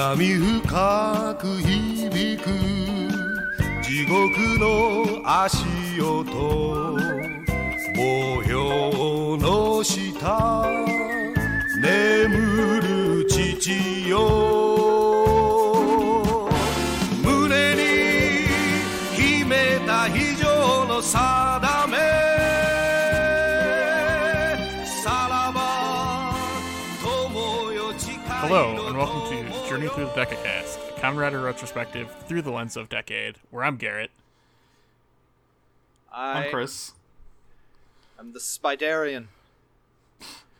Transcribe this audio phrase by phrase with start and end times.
[0.00, 0.16] 闇
[0.62, 2.48] 深く響く
[3.82, 5.66] 地獄の足
[6.00, 6.24] 音
[7.94, 10.89] 模様の下。
[29.70, 34.10] Journey Through the Decacast, a Kamen Rider retrospective through the lens of Decade, where I'm Garrett.
[36.12, 36.94] I I'm Chris.
[38.18, 39.26] I'm the Spiderian.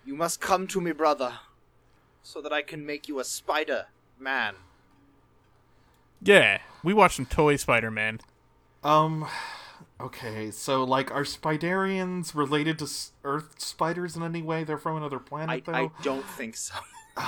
[0.07, 1.41] You must come to me, brother,
[2.23, 3.87] so that I can make you a spider
[4.17, 4.55] man.
[6.23, 8.21] Yeah, we watched some Toei Spider Man.
[8.85, 9.27] Um,
[10.01, 12.89] okay, so like, are Spiderians related to
[13.25, 14.63] Earth spiders in any way?
[14.63, 15.79] They're from another planet, I, though.
[15.79, 16.77] I don't think so.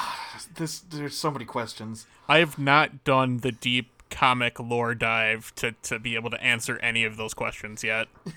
[0.57, 2.07] This there's so many questions.
[2.29, 6.79] I have not done the deep comic lore dive to, to be able to answer
[6.79, 8.09] any of those questions yet.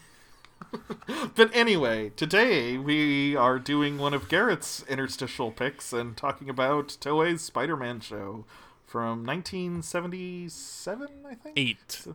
[1.36, 7.42] But anyway, today we are doing one of Garrett's interstitial picks and talking about Toei's
[7.42, 8.44] Spider-Man show
[8.86, 11.58] from 1977, I think.
[11.58, 12.08] Eight.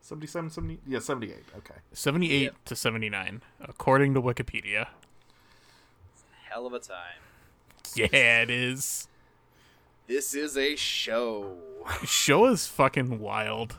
[0.00, 1.36] 77, 70, yeah, 78.
[1.58, 1.74] Okay.
[1.92, 2.54] 78 Yep.
[2.66, 4.88] to 79, according to Wikipedia.
[6.50, 7.20] Hell of a time.
[7.96, 9.08] Yeah, it is.
[10.06, 11.56] This is a show.
[12.04, 13.76] Show is fucking wild.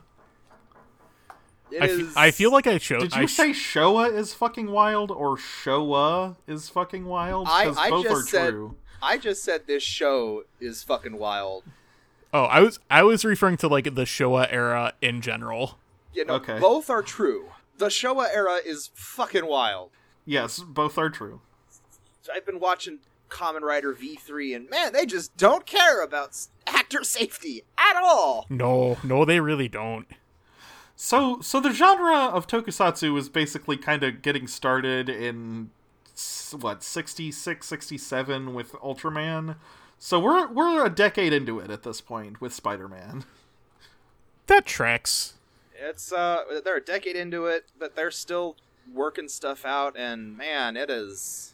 [1.72, 3.02] It I, is- I feel like I showed.
[3.02, 7.48] Did I you sh- say Showa is fucking wild or Showa is fucking wild?
[7.50, 8.76] I, Because I both just are said true.
[9.02, 11.64] I just said this show is fucking wild.
[12.34, 15.78] Oh, I was I was referring to like the Showa era in general.
[16.14, 16.60] You know, Okay.
[16.60, 17.46] both are true.
[17.78, 19.90] The Showa era is fucking wild.
[20.26, 21.42] Yes, both are true.
[22.34, 23.00] I've been watching
[23.34, 28.46] Kamen Rider V3, and man, they just don't care about actor safety at all.
[28.50, 30.08] No, no, they really don't.
[30.96, 35.72] So, so the genre of tokusatsu was basically kind of getting started in
[36.58, 39.56] what 66, 67 with Ultraman.
[39.98, 43.26] So we're we're a decade into it at this point with Spider-Man.
[44.48, 45.34] That tracks.
[45.76, 48.58] It's uh, they're a decade into it, but they're still
[48.94, 51.53] working stuff out, and man, it is.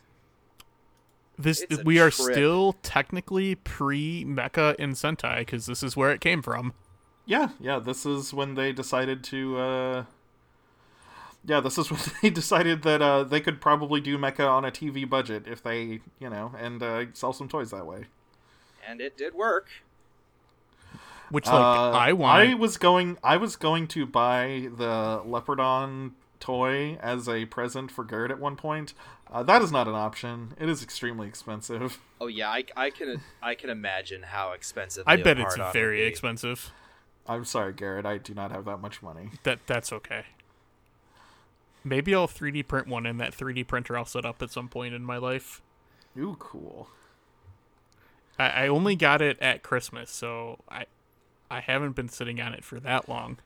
[1.40, 2.34] This It's we are trip.
[2.34, 6.74] still technically pre Mecha in Sentai because this is where it came from.
[7.26, 7.80] Yeah, yeah.
[7.80, 9.58] This is when they decided to.
[9.58, 10.04] uh
[11.46, 14.72] Yeah, this is when they decided that uh they could probably do mecha on a
[14.72, 18.06] TV budget if they, you know, and uh, sell some toys that way.
[18.86, 19.68] And it did work.
[21.30, 22.50] Which like Uh, I want.
[22.50, 23.18] I was going.
[23.24, 28.56] I was going to buy the Leopardon toy as a present for Garrett at one
[28.56, 28.94] point.
[29.32, 30.54] Uh, that is not an option.
[30.60, 32.00] It is extremely expensive.
[32.22, 35.06] Oh yeah, I, I can I can imagine how expensive.
[35.08, 36.04] I bet it's very be.
[36.04, 36.74] expensive.
[37.26, 38.06] I'm sorry, Garrett.
[38.06, 39.30] I do not have that much money.
[39.44, 40.26] That that's okay.
[41.82, 44.94] Maybe I'll 3D print one in that 3D printer I'll set up at some point
[44.94, 45.62] in my life.
[46.18, 46.90] Ooh, cool.
[48.38, 50.88] I, I only got it at Christmas, so I
[51.50, 53.38] I haven't been sitting on it for that long.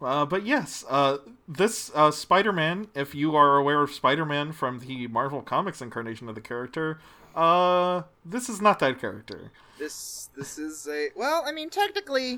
[0.00, 2.88] Uh, but yes, uh, this uh, Spider-Man.
[2.94, 7.00] If you are aware of Spider-Man from the Marvel Comics incarnation of the character,
[7.34, 9.50] uh, this is not that character.
[9.78, 12.34] This this is a well, I mean, technically,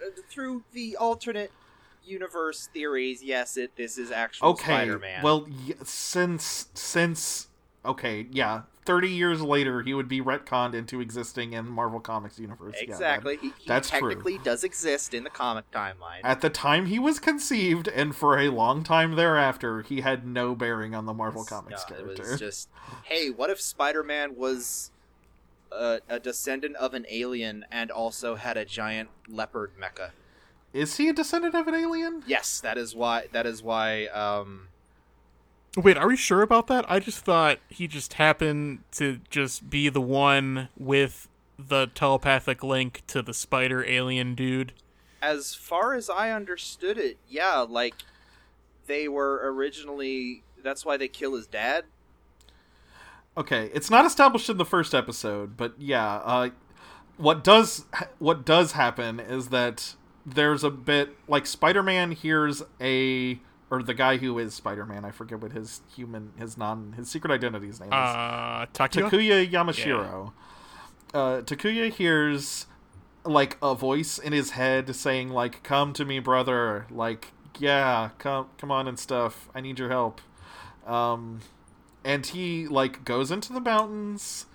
[0.00, 1.52] uh, through the alternate
[2.04, 5.22] universe theories, yes, it this is actual okay Spider-Man.
[5.22, 7.48] well y- since since
[7.84, 12.74] okay yeah 30 years later he would be retconned into existing in marvel comics universe
[12.76, 13.36] Yeah, that- exactly.
[13.38, 14.00] he, that's true.
[14.10, 16.20] technically does exist in the comic timeline.
[16.22, 20.54] at the time he was conceived and for a long time thereafter he had no
[20.54, 22.68] bearing on the marvel comics No, character It was just,
[23.04, 24.90] hey, what if Spider-Man was
[25.72, 30.10] a, a descendant of an alien and also had a giant leopard mecha?
[30.72, 33.28] is he a descendant of an alien Yes, that is why.
[33.32, 34.06] That is why.
[34.06, 34.68] Um,
[35.76, 36.84] Wait, are we sure about that?
[36.88, 41.28] I just thought he just happened to just be the one with
[41.58, 44.72] the telepathic link to the spider alien dude.
[45.22, 47.94] as far as I understood it, yeah, like
[48.86, 50.42] they were originally.
[50.62, 51.84] That's why they kill his dad.
[53.36, 56.50] okay it's not established in the first episode but yeah uh
[57.16, 57.84] what does
[58.18, 59.94] what does happen is that
[60.24, 63.38] there's a bit like spider-man hears a
[63.70, 65.04] or the guy who is spider-man.
[65.04, 67.94] I forget what his human his non his secret identity's name is.
[67.94, 69.10] Uh, Takuya?
[69.10, 70.32] takuya yamashiro.
[71.12, 72.66] Uh takuya hears
[73.24, 76.86] like a voice in his head saying like come to me brother.
[76.90, 79.48] Like yeah come come on and stuff.
[79.54, 80.20] I need your help.
[80.86, 81.40] Um
[82.04, 84.46] and he like goes into the mountains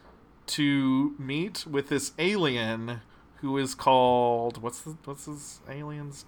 [0.48, 3.02] to meet with this alien
[3.38, 6.26] who is called what's the what's his aliens?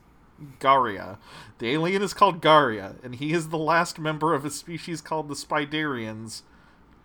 [0.59, 1.17] Garia.
[1.59, 5.27] The alien is called Garia, and he is the last member of a species called
[5.29, 6.41] the Spiderians.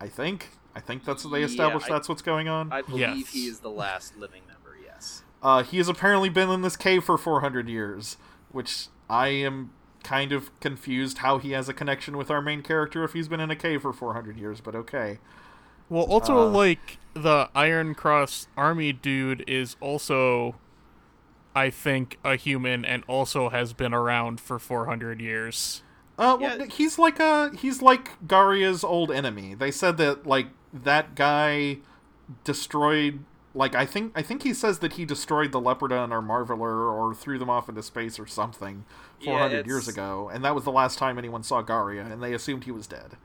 [0.01, 0.51] I think.
[0.75, 1.87] I think that's what they Yeah, established.
[1.91, 2.71] I- that's what's going on.
[2.73, 3.29] I believe Yes.
[3.33, 4.77] he is the last living member.
[4.85, 5.23] Yes.
[5.43, 8.17] Uh, he has apparently been in this cave for 400 years,
[8.51, 9.71] which I am
[10.05, 13.41] kind of confused how he has a connection with our main character if he's been
[13.41, 15.19] in a cave for 400 years, but okay.
[15.89, 20.57] Well, also Uh, like the Iron Cross Army dude is also,
[21.57, 25.83] I think, a human and also has been around for 400 years.
[26.19, 26.67] Uh, well, Yeah.
[26.67, 29.55] he's like a he's like Garia's old enemy.
[29.55, 31.79] They said that like that guy
[32.45, 33.25] destroyed
[33.55, 37.15] like I think I think he says that he destroyed the Leopardon or Marveler or
[37.15, 38.85] threw them off into space or something
[39.21, 42.35] Yeah, 400 years ago, and that was the last time anyone saw Garia, and they
[42.35, 43.17] assumed he was dead.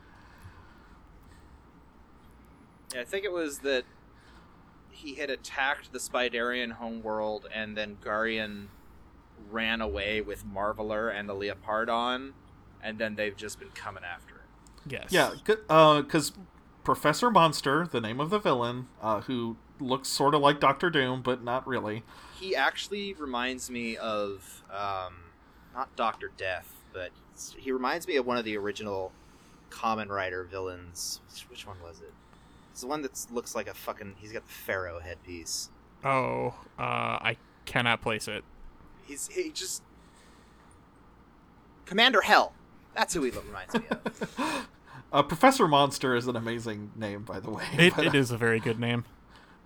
[2.94, 3.84] Yeah, I think it was that
[4.92, 8.68] he had attacked the Spiderian homeworld, and then Garia
[9.50, 12.34] ran away with Marveler and the Leopardon,
[12.84, 14.42] and then they've just been coming after him.
[14.88, 15.08] Yes.
[15.10, 16.34] Yeah, because
[16.84, 21.22] Professor Monster, the name of the villain, uh, who looks sort of like Doctor Doom,
[21.22, 22.04] but not really.
[22.40, 25.16] He actually reminds me of um,
[25.74, 27.12] not Doctor Death, but
[27.58, 29.12] he reminds me of one of the original
[29.70, 31.22] Kamen Rider villains.
[31.30, 32.14] Which, which one was it?
[32.72, 34.16] It's the one that looks like a fucking.
[34.20, 35.70] He's got the pharaoh headpiece.
[36.04, 36.82] Oh, uh,
[37.22, 38.44] I cannot place it.
[39.06, 39.84] He's he just
[41.86, 42.54] Commander Hell.
[42.96, 44.68] That's who he reminds me of.
[45.14, 47.66] Uh, Professor Monster is an amazing name, by the way.
[47.78, 49.04] It, but, it is a very good name.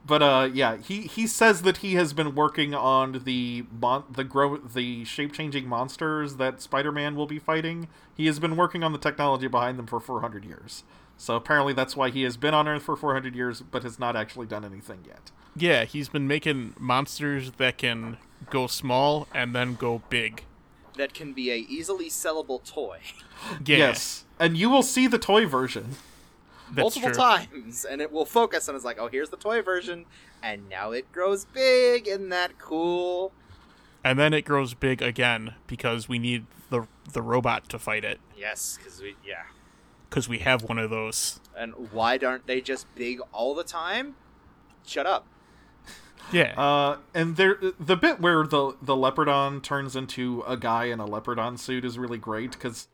[0.04, 4.24] But uh, yeah, he he says that he has been working on the mon- the
[4.24, 7.88] grow the shape changing monsters that Spider Man will be fighting.
[8.16, 10.84] He has been working on the technology behind them for 400 years.
[11.17, 14.15] So apparently that's why he has been on Earth for 400 years, but has not
[14.15, 15.31] actually done anything yet.
[15.56, 18.17] Yeah, he's been making monsters that can
[18.50, 20.44] go small and then go big.
[20.97, 23.00] that can be a easily sellable toy
[23.65, 25.95] Yeah, Yes, and you will see the toy version.
[26.71, 27.18] that's multiple true.
[27.18, 30.06] times, and it will focus and it's like, oh, here's the toy version,
[30.44, 32.07] and now it grows big.
[32.07, 33.31] Isn't that cool?
[34.03, 38.19] And then it grows big again because we need the the robot to fight it
[38.38, 39.44] Yes, because we yeah.
[40.15, 41.41] Because we have one of those.
[41.57, 44.15] And why aren't they just big all the time?
[44.85, 45.27] Shut up.
[46.31, 46.57] Yeah.
[46.57, 51.06] Uh, and there, the bit where the the leopardon turns into a guy in a
[51.06, 52.88] leopardon suit is really great because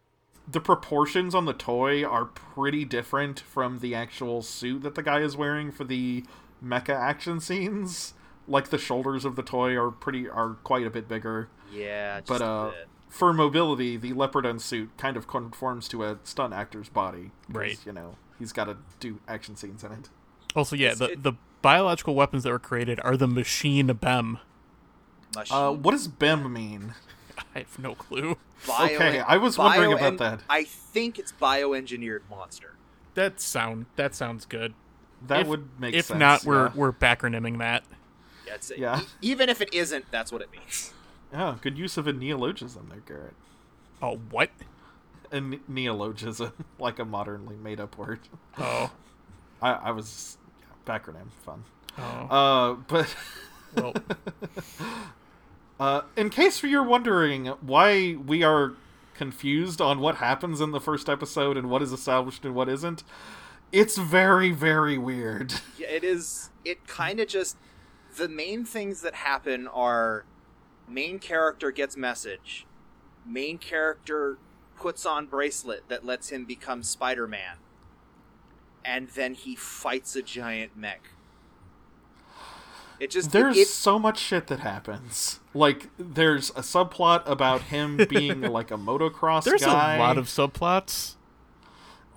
[0.47, 5.19] the proportions on the toy are pretty different from the actual suit that the guy
[5.19, 6.25] is wearing for the
[6.63, 8.15] mecha action scenes.
[8.47, 12.27] Like the shoulders of the toy are pretty are quite a bit bigger, Yeah, just
[12.27, 12.88] but a uh, bit.
[13.12, 17.30] For mobility, the leopardon suit kind of conforms to a stunt actor's body.
[17.50, 17.78] Right.
[17.86, 20.10] You know, he's got to do action scenes in it.
[20.56, 24.40] also, yeah, the it- the biological weapons that were created are the machine BEM.
[25.36, 25.56] Machine.
[25.58, 26.94] Uh, what does BEM mean?
[27.56, 28.38] I have no clue.
[28.68, 30.42] Bio- okay, I was wondering about bio- that.
[30.50, 32.74] I think it's bioengineered monster.
[33.16, 34.74] That sound that sounds good.
[35.28, 36.19] That If- would make if sense.
[36.19, 36.72] not, we're yeah.
[36.75, 37.84] we're bacronyming that.
[38.48, 39.02] Yeah, it's, Yeah.
[39.02, 40.94] e- even if it isn't, that's what it means.
[41.31, 43.36] Yeah, good use of a neologism there, Garrett.
[44.01, 44.50] Oh, what?
[45.31, 48.20] A ne- neologism, like a modernly made up word.
[48.58, 48.91] Oh,
[49.62, 50.65] I, I was yeah,
[50.98, 51.63] backronym fun.
[51.98, 52.01] oh.
[52.01, 53.15] Uh, but
[53.75, 53.94] Well,
[55.79, 58.74] uh, in case you're wondering why we are
[59.13, 63.03] confused on what happens in the first episode and what is established and what isn't,
[63.72, 65.53] it's very very weird.
[65.77, 66.50] Yeah, it is.
[66.65, 67.55] It kind of just
[68.17, 70.25] the main things that happen are
[70.91, 72.65] main character gets message,
[73.25, 74.38] main character
[74.77, 77.57] puts on bracelet that lets him become Spider Man,
[78.83, 81.10] and then he fights a giant mech.
[83.00, 85.39] It just There's it, so much shit that happens.
[85.55, 89.95] Like there's a subplot about him being like a motocross there's guy.
[89.95, 91.15] a lot of subplots.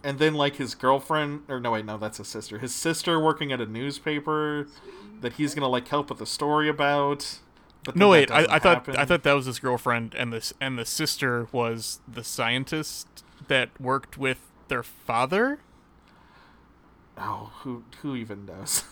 [0.02, 3.50] and then like his girlfriend or no wait no that's his sister his sister working
[3.50, 4.66] at a newspaper
[5.22, 7.40] that he's gonna like help with the story about but
[7.94, 8.30] No, wait.
[8.30, 8.88] I, I thought.
[8.96, 13.68] I thought that was his girlfriend, and this and the sister was the scientist that
[13.80, 14.38] worked with
[14.68, 15.58] their father.
[17.18, 18.82] oh who who even knows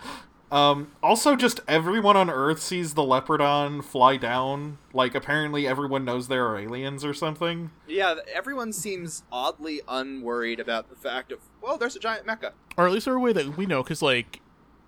[0.52, 6.26] um also just everyone on earth sees the leopardon fly down like apparently everyone knows
[6.28, 11.76] there are aliens or something yeah, everyone seems oddly unworried about the fact of well,
[11.78, 12.52] there's a giant mecha.
[12.76, 14.40] or at least in a way that we know, because like,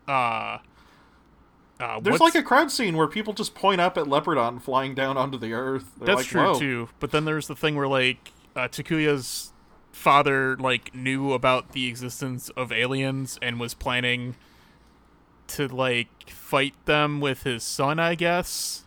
[0.09, 0.59] uh,
[1.83, 5.17] uh there's like a crowd scene where people just point up at leopardon flying down
[5.17, 6.89] onto the earth They're that's like, true "Whoa." too.
[7.01, 9.53] But then there's the thing where like uh, Takuya's
[9.91, 14.37] father like knew about the existence of aliens and was planning
[15.49, 18.85] to like fight them with his son, I guess.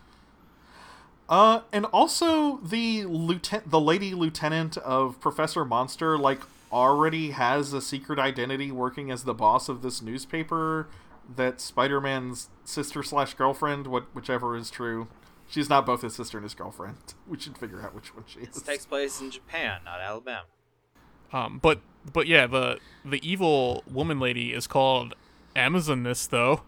[1.28, 6.40] Uh, and also the lieutenant, the lady lieutenant of Professor Monster, like
[6.72, 10.86] already has a secret identity, working as the boss of this newspaper.
[11.34, 15.08] That Spider-Man's sister slash girlfriend, what whichever is true,
[15.48, 16.96] she's not both his sister and his girlfriend.
[17.28, 18.50] We should figure out which one she is.
[18.54, 20.44] This takes place in Japan, not Alabama.
[21.32, 21.80] Um, but
[22.12, 25.14] but yeah, the the evil woman lady is called
[25.56, 26.62] Amazoness though.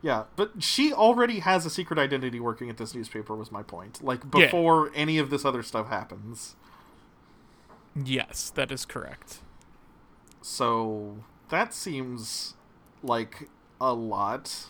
[0.00, 3.34] Yeah, but she already has a secret identity working at this newspaper.
[3.34, 4.04] Was my point?
[4.04, 4.44] Like Yeah.
[4.46, 6.54] before any of this other stuff happens.
[7.96, 9.40] Yes, that is correct.
[10.42, 12.54] So that seems
[13.02, 13.48] like
[13.90, 14.66] a lot.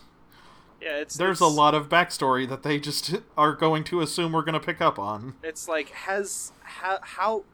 [0.80, 4.32] Yeah, it's There's it's, a lot of backstory that they just are going to assume
[4.32, 5.34] we're going to pick up on.
[5.42, 7.44] It's like has how how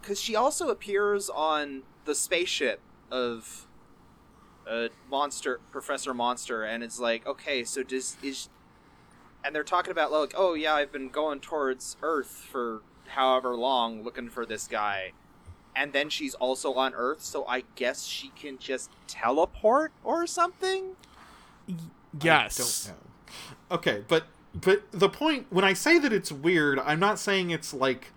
[0.00, 2.80] because she also appears on the spaceship
[3.10, 3.66] of
[4.68, 8.48] uh, monster Professor Monster, and it's like okay, so does is
[9.44, 14.02] and they're talking about like oh yeah, I've been going towards Earth for however long
[14.02, 15.12] looking for this guy.
[15.78, 20.96] And then she's also on Earth, so I guess she can just teleport or something.
[22.20, 22.88] Yes.
[22.88, 23.76] I don't know.
[23.76, 27.72] Okay, but but the point when I say that it's weird, I'm not saying it's
[27.72, 28.10] like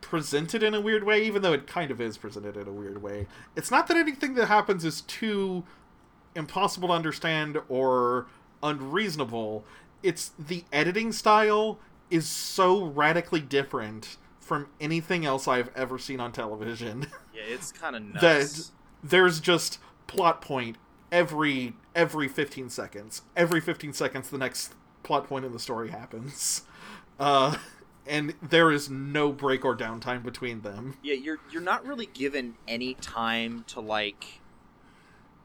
[0.00, 3.00] presented in a weird way, even though it kind of is presented in a weird
[3.00, 3.28] way.
[3.54, 5.62] It's not that anything that happens is too
[6.34, 8.26] impossible to understand or
[8.60, 9.64] unreasonable.
[10.02, 11.78] It's the editing style
[12.10, 14.16] is so radically different
[14.48, 17.06] from anything else I've ever seen on television.
[17.34, 18.20] Yeah, it's kind of nuts.
[18.20, 18.70] that
[19.08, 19.78] there's just
[20.08, 20.76] plot point
[21.12, 24.74] every every 15 seconds every 15 seconds the next
[25.04, 26.62] plot point in the story happens
[27.20, 27.56] uh
[28.08, 32.54] and there is no break or downtime between them yeah you're you're not really given
[32.66, 34.40] any time to like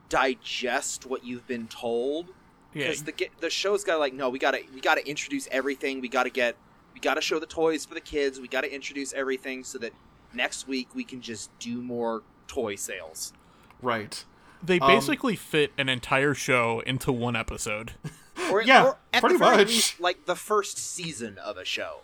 [0.10, 2.28] digest what you've been told
[2.74, 2.88] Yeah.
[2.88, 6.30] because the the show's got like no we gotta we gotta introduce everything we gotta
[6.32, 6.56] get
[6.94, 9.94] we gotta show the toys for the kids we gotta introduce everything so that
[10.34, 13.34] next week we can just do more toy sales
[13.82, 14.24] right
[14.62, 17.94] They Um, basically fit an entire show into one episode.
[18.52, 19.68] or, Yeah, or at pretty the very much.
[19.68, 22.02] least, like the first season of a show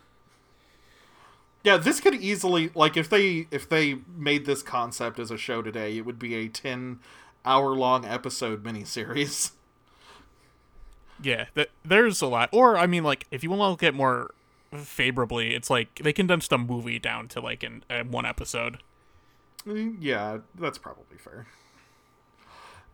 [1.64, 5.62] yeah this could easily like if they if they made this concept as a show
[5.62, 7.00] today it would be a 10
[7.46, 9.52] hour long episode miniseries
[11.22, 12.48] Yeah, th- there's a lot.
[12.54, 14.32] Or I mean, like if you want to look at more
[14.72, 18.80] favorably, it's like they condensed a movie down to like in uh, one episode.
[19.66, 21.48] Mm, Yeah, that's probably fair.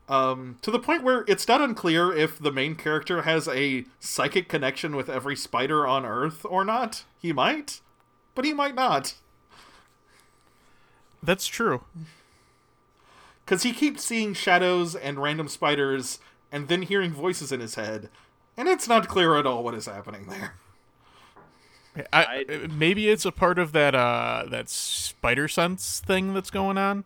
[0.08, 4.48] Um, to the point where it's not unclear if the main character has a psychic
[4.48, 7.06] connection with every spider on Earth or not.
[7.20, 7.82] He might,
[8.36, 9.16] but he might not.
[11.24, 11.82] That's true.
[13.44, 16.20] Because he keeps seeing shadows and random spiders
[16.52, 18.10] and then hearing voices in his head,
[18.56, 20.54] and it's not clear at all what is happening there.
[22.12, 26.78] I, I- maybe it's a part of that uh that spider sense thing that's going
[26.78, 27.06] on.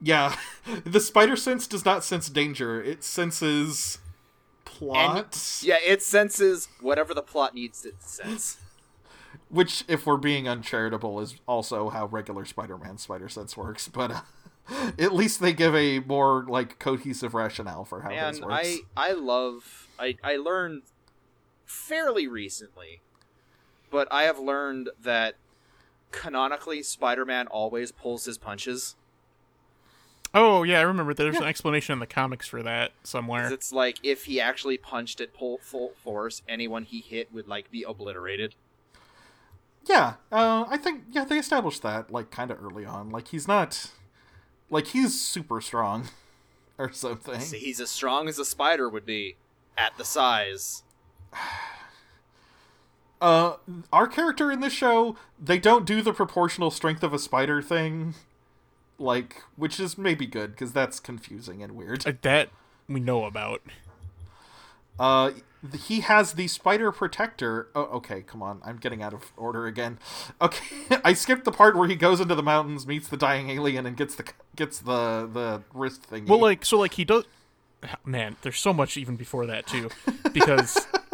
[0.00, 0.36] Yeah,
[0.84, 3.98] the spider sense does not sense danger, it senses
[4.64, 5.60] plot.
[5.62, 8.58] yeah it senses whatever the plot needs to sense
[9.48, 13.86] Which, if we're being uncharitable, is also how regular Spider-Man spider sense works.
[13.88, 14.20] But uh,
[14.98, 18.68] at least they give a more like cohesive rationale for how this Man, works.
[18.96, 20.82] I I love I I learned
[21.64, 23.00] fairly recently,
[23.90, 25.34] but I have learned that
[26.10, 28.96] canonically Spider-Man always pulls his punches.
[30.34, 31.14] Oh yeah, I remember.
[31.14, 33.50] There's an explanation in the comics for that somewhere.
[33.50, 37.70] It's like if he actually punched at full full force, anyone he hit would like
[37.70, 38.54] be obliterated.
[39.86, 43.10] Yeah, uh, I think yeah they established that like kind of early on.
[43.10, 43.92] Like he's not
[44.68, 46.08] like he's super strong
[46.78, 47.40] or something.
[47.40, 49.36] See, he's as strong as a spider would be
[49.78, 50.82] at the size.
[53.20, 53.56] Uh,
[53.92, 58.14] our character in this show they don't do the proportional strength of a spider thing,
[58.98, 62.06] like which is maybe good because that's confusing and weird.
[62.06, 62.50] Uh, that
[62.88, 63.62] we know about.
[64.98, 65.32] Uh,
[65.84, 67.68] he has the spider protector.
[67.74, 68.60] Oh, okay, come on.
[68.64, 69.98] I'm getting out of order again.
[70.40, 73.86] Okay, I skipped the part where he goes into the mountains, meets the dying alien,
[73.86, 76.26] and gets the gets the the wrist thing.
[76.26, 77.24] Well, like so, like he does.
[78.04, 79.90] Man, there's so much even before that too,
[80.32, 80.86] because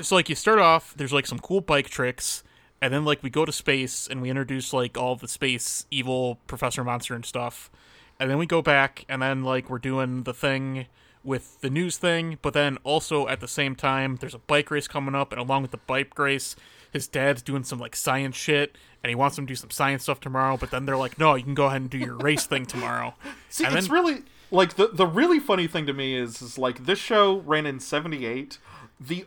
[0.00, 0.94] so like you start off.
[0.96, 2.42] There's like some cool bike tricks,
[2.80, 6.38] and then like we go to space and we introduce like all the space evil
[6.46, 7.70] Professor Monster and stuff,
[8.18, 10.86] and then we go back and then like we're doing the thing
[11.22, 14.86] with the news thing, but then also at the same time there's a bike race
[14.86, 16.54] coming up, and along with the bike race,
[16.92, 20.02] his dad's doing some like science shit, and he wants him to do some science
[20.02, 20.56] stuff tomorrow.
[20.56, 23.14] But then they're like, no, you can go ahead and do your race thing tomorrow.
[23.48, 26.58] See, and it's then- really like the the really funny thing to me is is
[26.58, 28.58] like this show ran in 78
[29.00, 29.24] the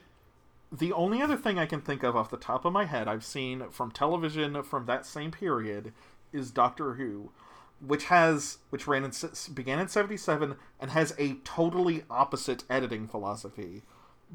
[0.72, 3.26] the only other thing i can think of off the top of my head i've
[3.26, 5.94] seen from television from that same period
[6.34, 7.32] is doctor who
[7.80, 9.12] which has which ran in
[9.54, 13.84] began in 77 and has a totally opposite editing philosophy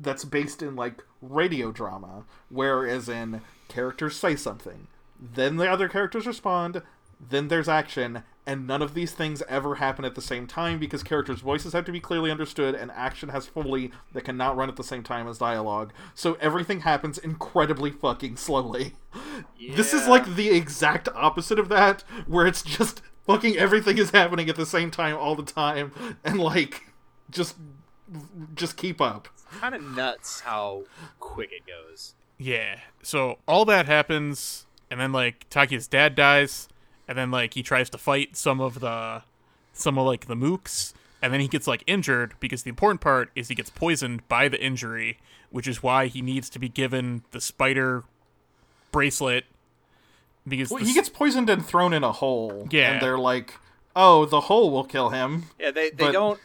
[0.00, 4.86] that's based in like radio drama whereas in characters say something
[5.20, 6.82] then the other characters respond
[7.20, 11.02] then there's action and none of these things ever happen at the same time because
[11.02, 14.76] characters voices have to be clearly understood and action has fully that cannot run at
[14.76, 18.94] the same time as dialogue so everything happens incredibly fucking slowly
[19.74, 24.48] this is like the exact opposite of that where it's just fucking everything is happening
[24.48, 25.92] at the same time all the time
[26.24, 26.88] and like
[27.30, 27.56] just
[28.54, 29.28] just keep up
[29.60, 30.84] kind of nuts how
[31.20, 32.14] quick it goes.
[32.38, 32.80] Yeah.
[33.02, 36.68] So all that happens, and then like Takuya's dad dies,
[37.08, 39.22] and then like he tries to fight some of the,
[39.72, 43.30] some of like the mooks, and then he gets like injured because the important part
[43.34, 45.18] is he gets poisoned by the injury,
[45.50, 48.04] which is why he needs to be given the spider
[48.90, 49.44] bracelet.
[50.46, 52.92] Because well, the he gets poisoned and thrown in a hole Yeah.
[52.94, 53.54] and they're like
[53.94, 56.40] oh the hole will kill him Yeah, they they But- don't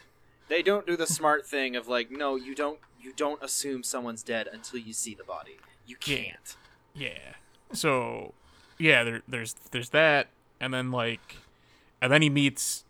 [0.48, 4.22] they don't do the smart thing of like, no, you don't you don't assume someone's
[4.22, 5.58] dead until you see the body.
[5.86, 6.56] You can't.
[6.94, 7.34] Yeah.
[7.72, 8.34] So,
[8.78, 10.28] yeah, there, there's there's that,
[10.60, 11.36] and then like,
[12.00, 12.84] and then he meets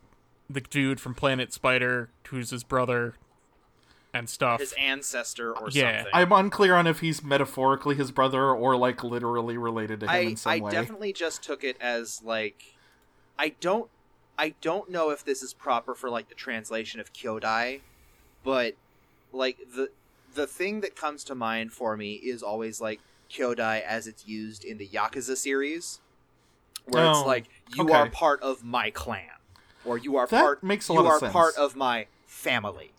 [0.51, 3.15] the dude from Planet Spider, who's his brother,
[4.15, 4.61] and stuff.
[4.61, 5.99] His ancestor or Yeah.
[5.99, 6.13] something.
[6.15, 10.19] i'm unclear on if he's metaphorically his brother or like literally related to him I,
[10.21, 12.63] in some I way definitely just took it as like
[13.39, 13.91] I don't
[14.39, 17.81] I don't know if this is proper for like the translation of Kyodai,
[18.45, 18.75] but
[19.33, 19.91] like the
[20.35, 24.65] the thing that comes to mind for me is always like Kyodai as it's used
[24.65, 26.01] in the Yakuza series,
[26.89, 27.93] where Oh, it's like you okay.
[27.95, 29.25] are part of my clan,
[29.85, 31.33] or you are That part makes a you lot of are sense.
[31.33, 32.93] part of my family.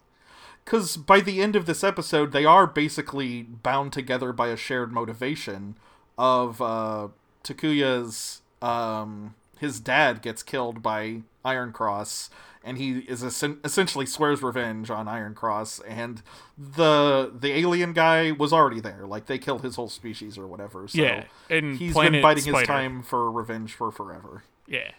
[0.66, 4.92] because by the end of this episode they are basically bound together by a shared
[4.92, 5.76] motivation
[6.18, 7.08] of uh
[7.44, 12.30] takuya's um his dad gets killed by iron cross
[12.64, 16.22] and he is essen- essentially swears revenge on iron cross and
[16.58, 20.88] the the alien guy was already there like they killed his whole species or whatever
[20.88, 22.58] so yeah, and he's Planet been biding Spider.
[22.60, 24.92] his time for revenge for forever Yeah,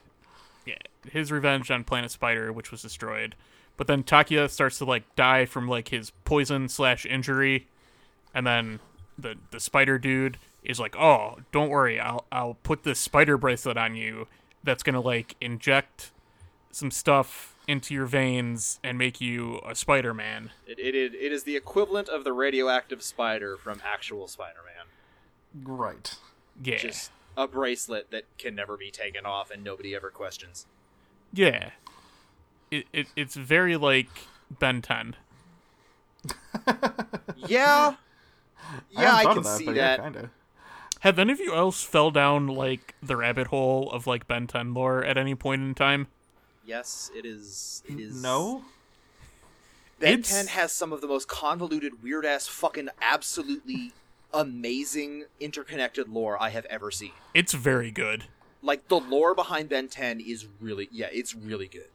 [0.66, 0.74] yeah,
[1.10, 3.34] his revenge on Planet Spider, which was destroyed.
[3.76, 7.66] But then Takuya starts to like die from like his poison slash injury,
[8.34, 8.80] and then
[9.18, 13.76] the the spider dude is like, "Oh, don't worry, I'll I'll put this spider bracelet
[13.78, 14.26] on you
[14.62, 16.10] that's gonna like inject
[16.72, 21.32] some stuff into your veins and make you a Spider Man." It, it, it, it
[21.32, 24.86] is the equivalent of the radioactive spider from actual Spider-Man.
[25.64, 26.14] right
[26.62, 30.66] Yeah, Just a bracelet that can never be taken off and nobody ever questions.
[31.32, 31.70] yeah.
[32.70, 34.08] It, it it's very like
[34.50, 35.16] Ben Ten.
[37.36, 37.94] Yeah.
[38.90, 39.74] Yeah, I, hadn't can that, see that.
[39.74, 40.30] yeah, kind of
[41.00, 44.74] Have any of you else fell down like the rabbit hole of like Ben 10
[44.74, 46.06] lore at any point in time?
[46.70, 47.82] Yes, it is.
[47.88, 48.22] It is.
[48.22, 48.62] no
[49.98, 53.92] Ben It's- 10 has some of the most convoluted, weird ass, fucking absolutely
[54.32, 57.10] amazing interconnected lore I have ever seen.
[57.34, 58.26] It's very good.
[58.62, 61.88] Like the lore behind Ben 10 is really, yeah, it's really good.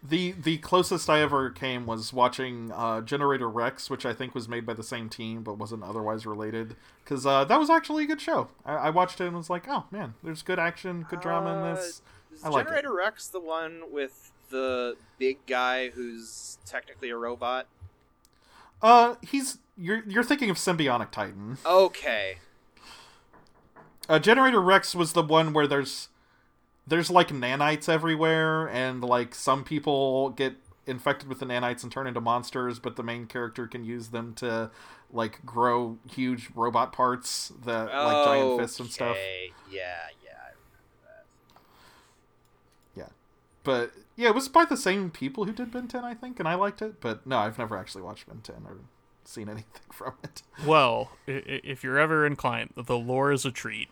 [0.00, 4.48] The the closest I ever came was watching uh, Generator Rex, which I think was
[4.48, 6.76] made by the same team but wasn't otherwise related.
[7.02, 8.48] Because uh, that was actually a good show.
[8.64, 11.74] I, I watched it and was like, oh man, there's good action, good drama in
[11.74, 12.02] this.
[12.34, 12.68] Is I like it.
[12.68, 17.66] Generator Rex the one with the big guy who's technically a robot?
[18.82, 21.58] Uh, he's you're you're thinking of Symbionic Titan.
[21.64, 22.36] Okay.
[24.08, 26.08] Uh, Generator Rex was the one where there's
[26.86, 32.06] there's like nanites everywhere, and like some people get infected with the nanites and turn
[32.06, 34.70] into monsters, but the main character can use them to
[35.10, 39.12] like grow huge robot parts that like giant fists and stuff.
[39.12, 39.52] Okay.
[39.70, 39.80] Yeah,
[40.22, 40.23] yeah.
[40.23, 40.23] Yeah,
[43.64, 46.46] but yeah, it was by the same people who did Ben 10, I think, and
[46.48, 47.00] I liked it.
[47.00, 48.76] But no, I've never actually watched Ben 10 or
[49.24, 50.42] seen anything from it.
[50.64, 53.88] Well, i- i- if you're ever inclined, the lore is a treat.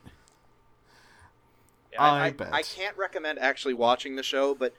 [1.93, 2.53] Yeah, I I, bet.
[2.53, 4.75] I can't recommend actually watching the show, but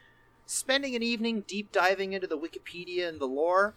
[0.45, 3.75] spending an evening deep diving into the Wikipedia and the lore,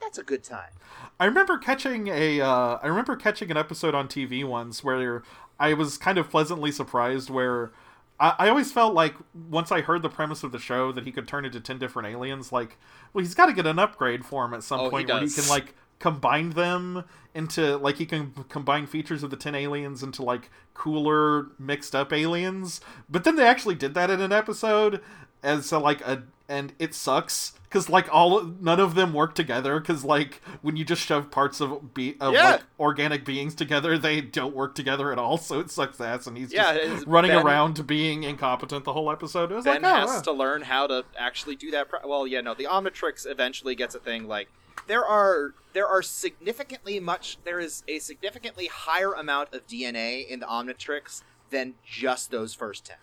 [0.00, 0.70] that's a good time.
[1.18, 5.22] I remember catching a uh, I remember catching an episode on TV once where
[5.58, 7.70] I was kind of pleasantly surprised where
[8.20, 9.14] I, I always felt like
[9.48, 12.08] once I heard the premise of the show that he could turn into ten different
[12.08, 12.78] aliens, like
[13.12, 15.20] well he's got to get an upgrade for him at some Oh, he point where
[15.20, 17.04] he can like combine them
[17.34, 22.12] into like he can combine features of the 10 aliens into like cooler mixed up
[22.12, 22.80] aliens.
[23.08, 25.02] But then they actually did that in an episode
[25.42, 29.78] as uh, like a and it sucks because like all none of them work together
[29.78, 32.52] because like when you just shove parts of be of Yeah.
[32.52, 36.38] like organic beings together they don't work together at all so it sucks ass and
[36.38, 39.92] he's Yeah, just running Ben- around being incompetent the whole episode it was Ben like
[39.92, 40.20] oh, has wow.
[40.22, 41.90] to learn how to actually do that.
[41.90, 44.48] Pro- well, yeah, no, the Omnitrix eventually gets a thing like
[44.86, 50.40] there are there are significantly much there is a significantly higher amount of DNA in
[50.40, 52.96] the Omnitrix than just those first ten.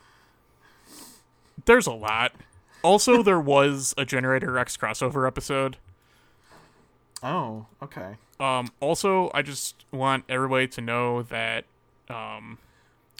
[1.66, 2.32] There's a lot.
[2.86, 5.78] Also, there was a Generator Rex crossover episode.
[7.24, 11.66] oh okay Um, also, I just want everybody to know that
[12.10, 12.60] um,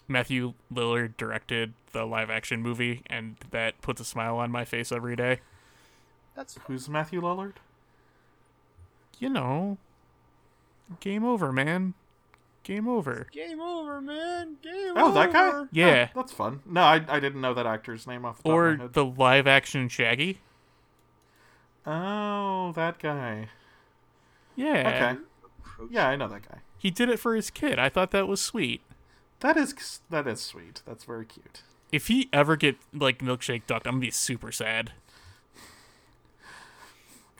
[0.08, 4.92] Matthew Lillard directed the live action movie, and that puts a smile on my face
[4.92, 5.40] every day.
[6.36, 7.54] That's who's matthew lillard
[9.20, 9.78] You know,
[11.00, 11.94] game over, man.
[12.66, 13.28] Game over.
[13.32, 14.58] game over, man.
[14.62, 15.00] Game over.
[15.00, 16.10] oh that guy Yeah.
[16.14, 18.68] Oh, that's fun no I, I didn't know that actor's name off the top Or
[18.70, 20.40] of my head the live action Shaggy.
[21.86, 23.50] oh that guy
[24.56, 25.16] Yeah.
[25.16, 27.80] okay yeah i know that guy He did it for his kid.
[27.80, 28.82] I thought that was sweet.
[29.42, 33.86] that is that is sweet that's very cute If he ever get like milkshake ducked,
[33.88, 34.92] I'm gonna be super sad.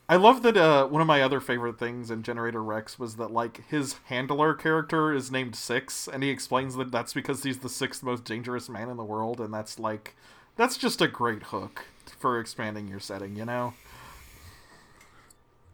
[0.08, 3.32] I love that uh, one of my other favorite things in Generator Rex was that
[3.32, 7.68] like his handler character is named Six, and he explains that that's because he's the
[7.68, 10.14] sixth most dangerous man in the world, and that's like
[10.54, 11.86] that's just a great hook
[12.18, 13.74] for expanding your setting, you know.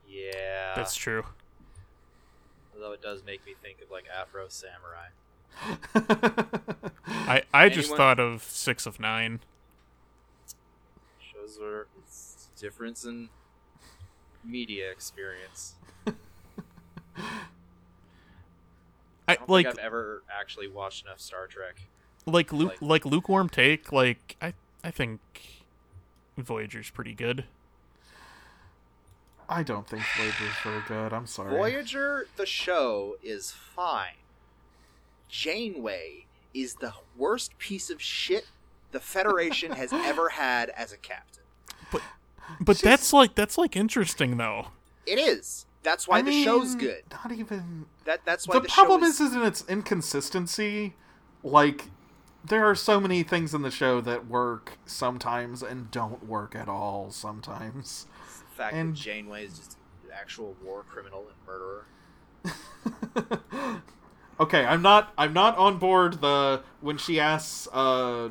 [0.08, 1.24] Yeah, That's true.
[2.74, 5.08] although it does make me think of like Afro Samurai.
[7.06, 9.40] I I just Anyone- thought of Six of Nine.
[11.20, 13.28] Shows where it's difference in
[14.44, 15.74] media experience.
[16.06, 16.12] I
[19.28, 21.76] I don't like think I've ever actually watched enough Star Trek.
[22.26, 23.92] like lu- like- like lukewarm take.
[23.92, 25.20] Like I I think
[26.36, 27.44] Voyager's pretty good.
[29.48, 31.12] I don't think Voyager's very good.
[31.12, 31.50] I'm sorry.
[31.50, 34.14] Voyager, the show, is fine.
[35.28, 38.46] Janeway is the worst piece of shit
[38.92, 41.42] the Federation has ever had as a captain.
[41.90, 42.02] But
[42.66, 44.68] She's- that's like that's like interesting though.
[45.06, 45.66] It is.
[45.82, 47.02] That's why I the show's good.
[47.10, 47.86] Not even.
[48.04, 50.94] That that's why The, the, problem show is, is in its inconsistency.
[51.42, 51.90] Like,
[52.44, 56.68] there are so many things in the show that work sometimes and don't work at
[56.68, 58.06] all sometimes.
[58.50, 61.86] the fact and- that Janeway is just an actual war criminal and murderer.
[64.40, 65.12] Okay, I'm not.
[65.16, 68.30] I'm not on board the when she asks uh,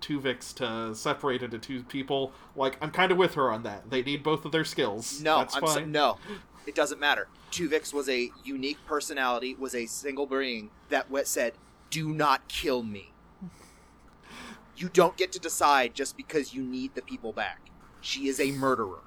[0.00, 2.32] Tuvix to separate into two people.
[2.56, 3.90] Like, I'm kind of with her on that.
[3.90, 5.20] They need both of their skills.
[5.20, 5.74] No, that's I'm fine.
[5.74, 6.18] so, no.
[6.66, 7.28] It doesn't matter.
[7.50, 11.54] Tuvix was a unique personality, was a single being that said,
[11.90, 13.12] "Do not kill me."
[14.76, 17.70] You don't get to decide just because you need the people back.
[18.00, 19.00] She is a murderer.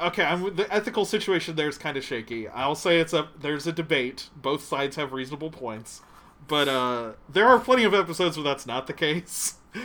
[0.00, 2.48] Okay, I'm the ethical situation there is kind of shaky.
[2.48, 4.30] I'll say it's a there's a debate.
[4.34, 6.02] Both sides have reasonable points,
[6.46, 9.54] but uh, there are plenty of episodes where that's not the case.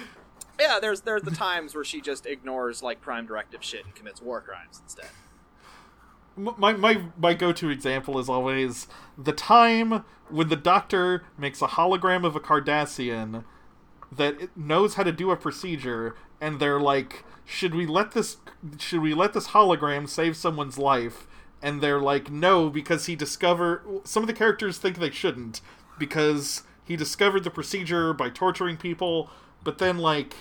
[0.59, 4.21] Yeah, there's there's the times where she just ignores like prime directive shit and commits
[4.21, 5.07] war crimes instead.
[6.35, 12.25] My my my go-to example is always the time when the doctor makes a hologram
[12.25, 13.45] of a Cardassian
[14.11, 18.37] that knows how to do a procedure and they're like should we let this
[18.77, 21.27] should we let this hologram save someone's life
[21.61, 25.61] and they're like no because he discover some of the characters think they shouldn't
[25.99, 29.29] because he discovered the procedure by torturing people
[29.63, 30.35] but then like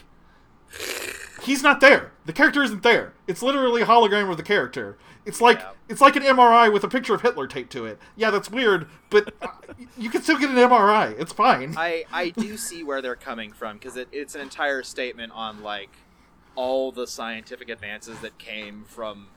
[1.42, 2.12] he's not there.
[2.26, 3.14] The character isn't there.
[3.26, 4.98] It's literally a hologram of the character.
[5.24, 5.70] It's like Yeah.
[5.88, 7.98] it's like an MRI with a picture of Hitler taped to it.
[8.16, 9.48] Yeah, that's weird, but uh,
[9.96, 11.18] you can still get an MRI.
[11.18, 11.74] It's fine.
[11.76, 15.62] I I do see where they're coming from because it, it's an entire statement on
[15.62, 15.90] like
[16.54, 19.28] all the scientific advances that came from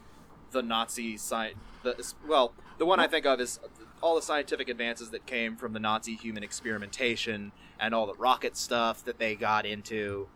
[0.51, 1.53] the Nazi sci
[1.83, 3.59] the well the one I think of is
[4.01, 8.57] all the scientific advances that came from the Nazi human experimentation and all the rocket
[8.57, 10.27] stuff that they got into.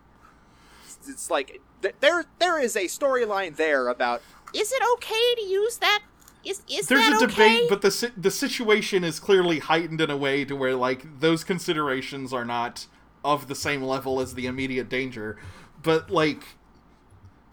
[0.86, 4.22] It's, it's like th- there there is a storyline there about
[4.54, 6.04] is it okay to use that?
[6.44, 7.26] Is is There's a okay?
[7.26, 11.44] debate, but the the situation is clearly heightened in a way to where like those
[11.44, 12.88] considerations are not
[13.24, 15.38] of the same level as the immediate danger.
[15.82, 16.44] But like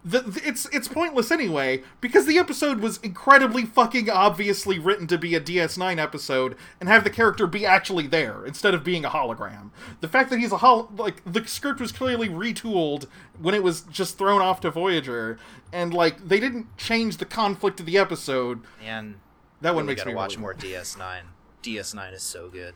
[0.05, 5.17] the, the- it's it's pointless anyway because the episode was incredibly fucking obviously written to
[5.17, 9.09] be a DS9 episode and have the character be actually there instead of being a
[9.09, 9.69] hologram.
[10.01, 13.05] The fact that he's a hol like the script was clearly retooled
[13.39, 15.37] when it was just thrown off to Voyager
[15.71, 18.61] and like they didn't change the conflict of the episode.
[18.83, 19.15] and
[19.61, 21.21] That one we makes gotta me watch really- more DS9.
[21.63, 22.73] DS9 is so good.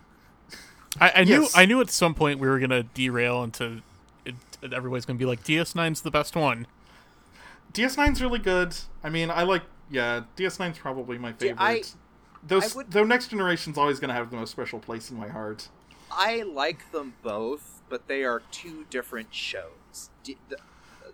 [0.99, 1.57] I, I knew Yes.
[1.57, 3.81] I knew at some point we were gonna derail into
[4.25, 6.65] it, everybody's gonna be like DS9's the best one.
[7.73, 8.75] DS9's really good.
[9.03, 11.61] I mean, I like yeah, DS9's probably my favorite.
[11.61, 11.83] I-
[12.45, 15.17] Those I would- though next generation's always going to have the most special place in
[15.17, 15.69] my heart.
[16.11, 20.09] I like them both, but they are two different shows.
[20.23, 20.57] D- the,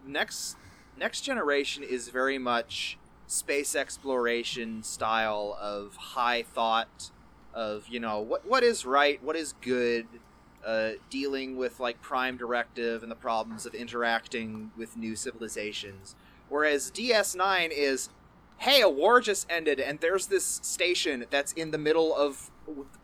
[0.05, 0.57] next
[0.95, 7.09] Next Generation is very much space exploration style of high thought
[7.53, 10.05] of you know what what is right, what is good,
[10.65, 16.15] uh, dealing with like Prime Directive and the problems of interacting with new civilizations.
[16.53, 18.09] Whereas DS9 is,
[18.59, 22.51] hey, a war just ended, and there's this station that's in the middle of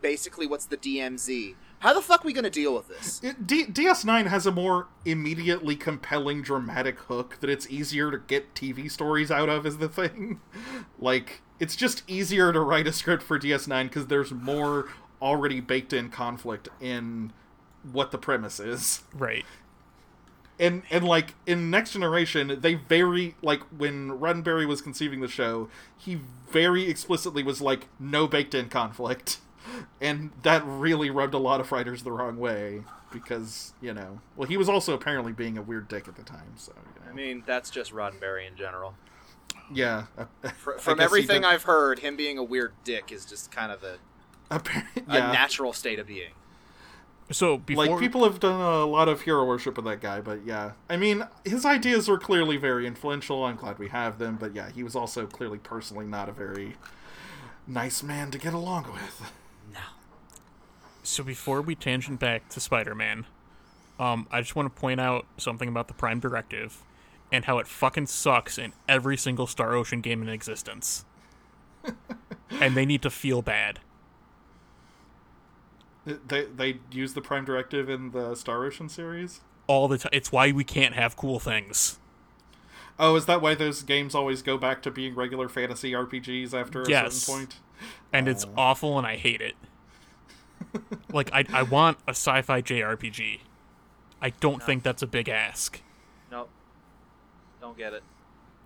[0.00, 1.56] basically what's the DMZ.
[1.80, 3.20] How the fuck are we gonna deal with this?
[3.24, 8.54] It, D- DS9 has a more immediately compelling dramatic hook that it's easier to get
[8.54, 10.40] TV stories out of is the thing.
[11.00, 15.92] like it's just easier to write a script for DS9 because there's more already baked
[15.92, 17.32] in conflict in
[17.82, 19.02] what the premise is.
[19.12, 19.44] Right.
[20.60, 25.68] And and like in next generation they very like when roddenberry was conceiving the show
[25.96, 29.38] he very explicitly was like no baked in conflict
[30.00, 34.48] and that really rubbed a lot of writers the wrong way because you know well
[34.48, 37.10] he was also apparently being a weird dick at the time so you know.
[37.10, 38.94] I mean, that's just Roddenberry in general.
[39.72, 40.04] yeah
[40.56, 43.98] Fr- From everything I've heard, him being a weird dick is just kind of a,
[44.50, 44.60] a
[45.08, 46.30] yeah natural state of being.
[47.30, 50.44] So before like people have done a lot of hero worship of that guy but
[50.44, 54.52] yeah i mean his ideas were clearly very influential i'm glad we have them but
[54.54, 56.74] yeah he was also clearly personally not a very
[57.68, 59.32] nice man to get along with
[59.72, 59.78] No.
[61.04, 63.26] so before we tangent back to Spider-Man,
[64.00, 66.82] um, I just want to point out something about the Prime Directive
[67.30, 71.04] and how it fucking sucks in every single Star Ocean game in existence.
[72.60, 73.78] and they need to feel bad.
[76.26, 79.40] They they use the Prime Directive in the Star Ocean series.
[79.66, 80.10] all the time.
[80.12, 81.98] It's why we can't have cool things.
[82.98, 86.82] Oh, is that why those games always go back to being regular fantasy RPGs after
[86.82, 87.14] a Yes.
[87.14, 87.60] certain point?
[88.12, 88.52] And it's oh.
[88.56, 89.54] awful and I hate it.
[91.12, 93.40] like I I want a sci-fi JRPG.
[94.20, 95.80] I don't think that's a big ask.
[96.30, 96.50] Nope.
[97.60, 98.02] Don't get it.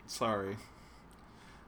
[0.07, 0.57] Sorry.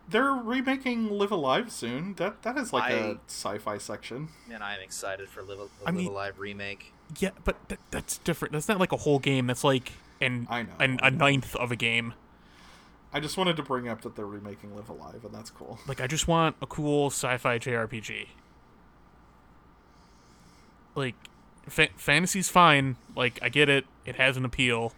[0.09, 2.15] They're remaking Live A Live soon.
[2.15, 4.29] That that is like a I- sci-fi section.
[4.49, 6.93] Man, I'm excited for Live, I Live mean- Alive remake.
[7.19, 8.53] Yeah, but th- that's different.
[8.53, 9.47] That's not like a whole game.
[9.47, 12.15] That's like an, I know, an I a ninth of a game.
[13.13, 15.79] I just wanted to bring up that they're remaking Live A Live, and that's cool.
[15.87, 18.27] Like I just want a cool sci-fi JRPG.
[20.95, 21.15] Like
[21.69, 22.97] fa- fantasy's fine.
[23.15, 23.87] Like I get it.
[24.05, 24.93] It has an appeal.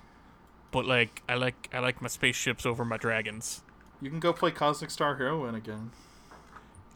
[0.70, 3.62] But like I like I like my spaceships over my dragons.
[4.00, 5.90] You can go play Cosmic Star Heroine again.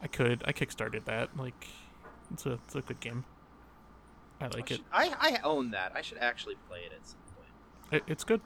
[0.01, 0.43] I could.
[0.45, 1.35] I kickstarted that.
[1.37, 1.67] Like
[2.33, 3.25] it's a it's a good game.
[4.41, 4.81] I like I, it.
[4.91, 5.93] I, I own that.
[5.95, 7.49] I should actually play it at some point.
[8.07, 8.11] it.
[8.11, 8.41] It's good.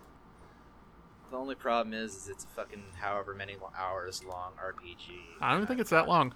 [1.31, 5.11] The only problem is, is it's a fucking however many hours long RPG.
[5.41, 6.33] I don't think it's that long.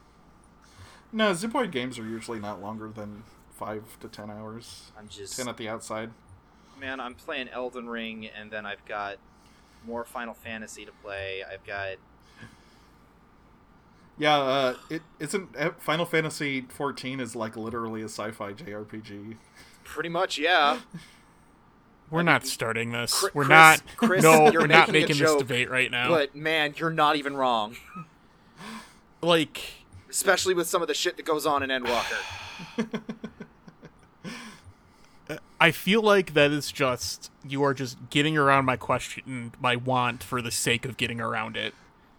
[1.14, 4.92] No, Zeboyd games are usually not longer than five to ten hours.
[4.98, 6.12] I'm just Ten at the outside.
[6.80, 7.00] man.
[7.00, 9.18] I'm playing Elden Ring, and then I've got
[9.86, 11.44] more Final Fantasy to play.
[11.44, 11.98] I've got
[14.22, 19.36] Yeah, uh, it isn't uh, Final Fantasy fourteen is like literally a sci-fi JRPG.
[19.84, 20.82] pretty much yeah.
[22.12, 23.20] We're not starting this.
[23.20, 23.82] Chris- we're not.
[23.96, 26.10] Chris, no, you're we're not making a making this debate right now.
[26.10, 27.78] But man, you're not even wrong.
[29.24, 29.60] like,
[30.08, 33.02] Especially with some of the shit that goes on in Endwalker.
[35.60, 40.22] I feel like that is just you are just getting around my question, my want
[40.22, 41.74] for the sake of getting around it.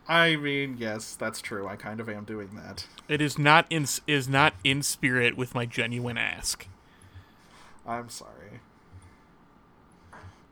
[0.09, 1.67] I mean, yes, that's true.
[1.69, 2.87] I kind of am doing that.
[3.09, 6.67] It is not in is not in spirit with my genuine ask.
[7.87, 8.61] I'm sorry.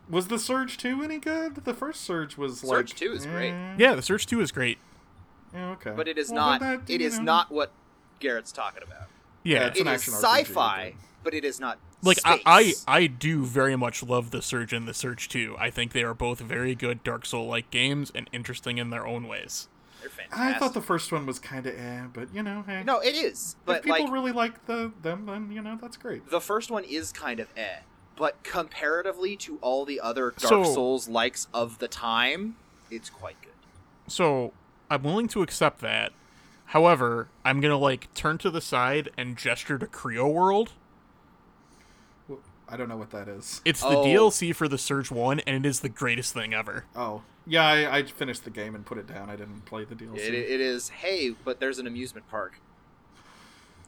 [0.08, 1.54] Was the Surge 2 any good?
[1.64, 3.52] The first Surge was like Surge 2 is great.
[3.52, 4.78] eh, Yeah, the Surge Two is great.
[5.54, 5.92] yeah, okay.
[5.94, 6.60] But it is Well, not.
[6.60, 7.70] then that, it you is know, not what
[8.18, 9.08] Garrett's talking about.
[9.44, 11.78] Yeah, It's an It is action sci-fi, but it is not.
[12.02, 12.72] like I, I.
[12.88, 15.56] I do very much love the Surge and the Surge Two.
[15.58, 19.06] I think they are both very good Dark Soul like games and interesting in their
[19.06, 19.68] own ways.
[20.00, 20.56] They're fantastic.
[20.56, 22.82] I thought the first one was kind of eh, but you know, hey.
[22.84, 23.56] No, it is.
[23.60, 26.28] if But people like really like the them, then you know that's great.
[26.30, 27.80] the first one is kind of eh.
[28.16, 32.56] But comparatively to all the other Dark So- Souls likes of the time,
[32.90, 33.50] it's quite good.
[34.08, 34.52] So
[34.90, 36.12] I'm willing to accept that.
[36.66, 40.72] However, I'm gonna like turn to the side and gesture to Creo World.
[42.70, 43.60] Well, I don't know what that is.
[43.64, 44.04] It's the Oh.
[44.04, 46.84] DLC for the Surge One, and it is the greatest thing ever.
[46.94, 49.28] Oh, yeah, I, I finished the game and put it down.
[49.30, 50.18] I didn't play the DLC.
[50.18, 52.60] It, it is hey, but there's an amusement park.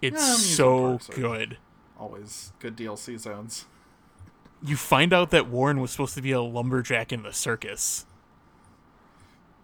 [0.00, 1.58] It's Yeah, amusement so good.
[1.98, 3.66] Always good DLC zones.
[4.64, 8.06] You find out that Warren was supposed to be a lumberjack in the circus.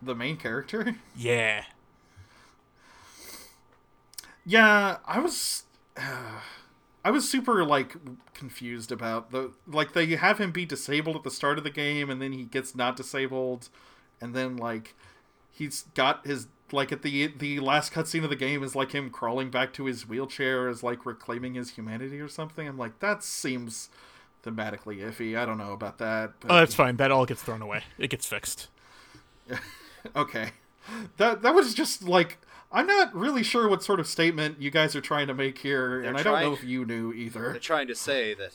[0.01, 0.95] the main character.
[1.17, 1.65] Yeah.
[4.45, 5.65] Yeah, I was
[5.97, 6.41] uh,
[7.09, 7.97] I was super like
[8.35, 12.11] confused about the like they have him be disabled at the start of the game
[12.11, 13.71] and then he gets not disabled
[14.21, 14.95] and then like
[15.51, 19.09] he's got his like at the the last cutscene of the game is like him
[19.09, 22.69] crawling back to his wheelchair as like reclaiming his humanity or something.
[22.69, 23.89] I'm like that seems
[24.45, 25.35] thematically iffy.
[25.35, 26.33] I don't know about that.
[26.41, 26.99] But, Oh, that's fine.
[26.99, 27.85] That all gets thrown away.
[27.97, 28.69] It gets fixed.
[30.15, 30.51] okay.
[31.17, 32.37] That that was just like
[32.71, 36.03] I'm not really sure what sort of statement you guys are trying to make here,
[36.03, 37.51] and I don't know if you knew either.
[37.53, 38.53] They're trying to say that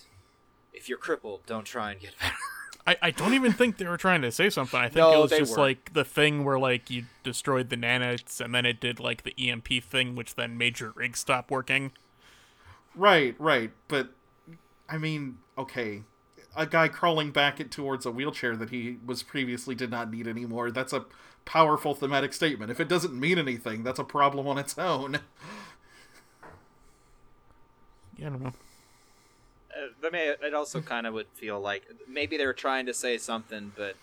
[0.71, 2.33] if you're crippled, don't try and get better.
[2.85, 4.77] I, I don't even think they were trying to say something.
[4.79, 5.61] I think No, it was they just weren't.
[5.61, 9.33] like the thing where like you destroyed the nanites and then it did like the
[9.37, 11.93] EMP thing, which then made your rig stop working.
[12.93, 14.09] Right, right, but
[14.89, 16.03] I mean, okay,
[16.55, 20.27] a guy crawling back it towards a wheelchair that he was previously did not need
[20.27, 20.69] anymore.
[20.69, 21.05] That's a
[21.45, 22.71] powerful thematic statement.
[22.71, 25.19] If it doesn't mean anything, that's a problem on its own.
[28.17, 28.53] Yeah, I don't know.
[29.71, 32.93] Uh, but may, it also kind of would feel like maybe they were trying to
[32.93, 33.95] say something, but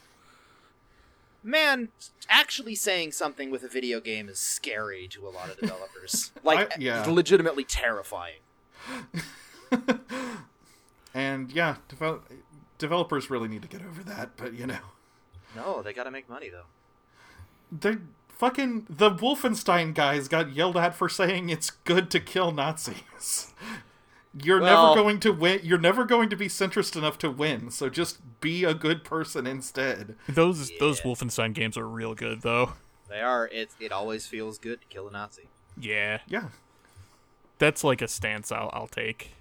[1.44, 1.88] man,
[2.29, 6.33] actually saying something with a video game is scary to a lot of developers.
[6.42, 7.05] like, I- yeah.
[7.07, 8.40] legitimately terrifying.
[11.14, 12.20] And yeah, devel-
[12.79, 14.79] developers really need to get over that, but you know.
[15.57, 16.66] No, they got to make money though.
[17.72, 17.96] They
[18.28, 23.52] fucking the Wolfenstein guys got yelled at for saying it's good to kill Nazis.
[24.42, 25.61] You're Well- never going to win.
[25.64, 27.70] You're never going to be centrist enough to win.
[27.70, 30.14] So just be a good person instead.
[30.28, 32.74] Those those Wolfenstein games are real good though.
[33.09, 33.48] They are.
[33.48, 35.48] It it always feels good to kill a Nazi.
[35.80, 36.48] Yeah, Yeah.
[37.59, 39.33] that's like a stance I'll I'll take.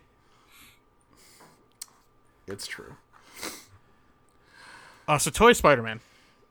[2.48, 2.96] It's true.
[5.08, 6.00] Uh, so Toei Spider Man.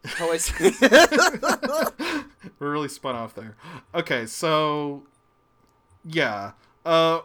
[0.21, 0.53] Always.
[2.59, 3.57] We're really spun off there.
[3.95, 5.05] Okay, so
[6.05, 6.53] yeah.
[6.85, 7.21] Uh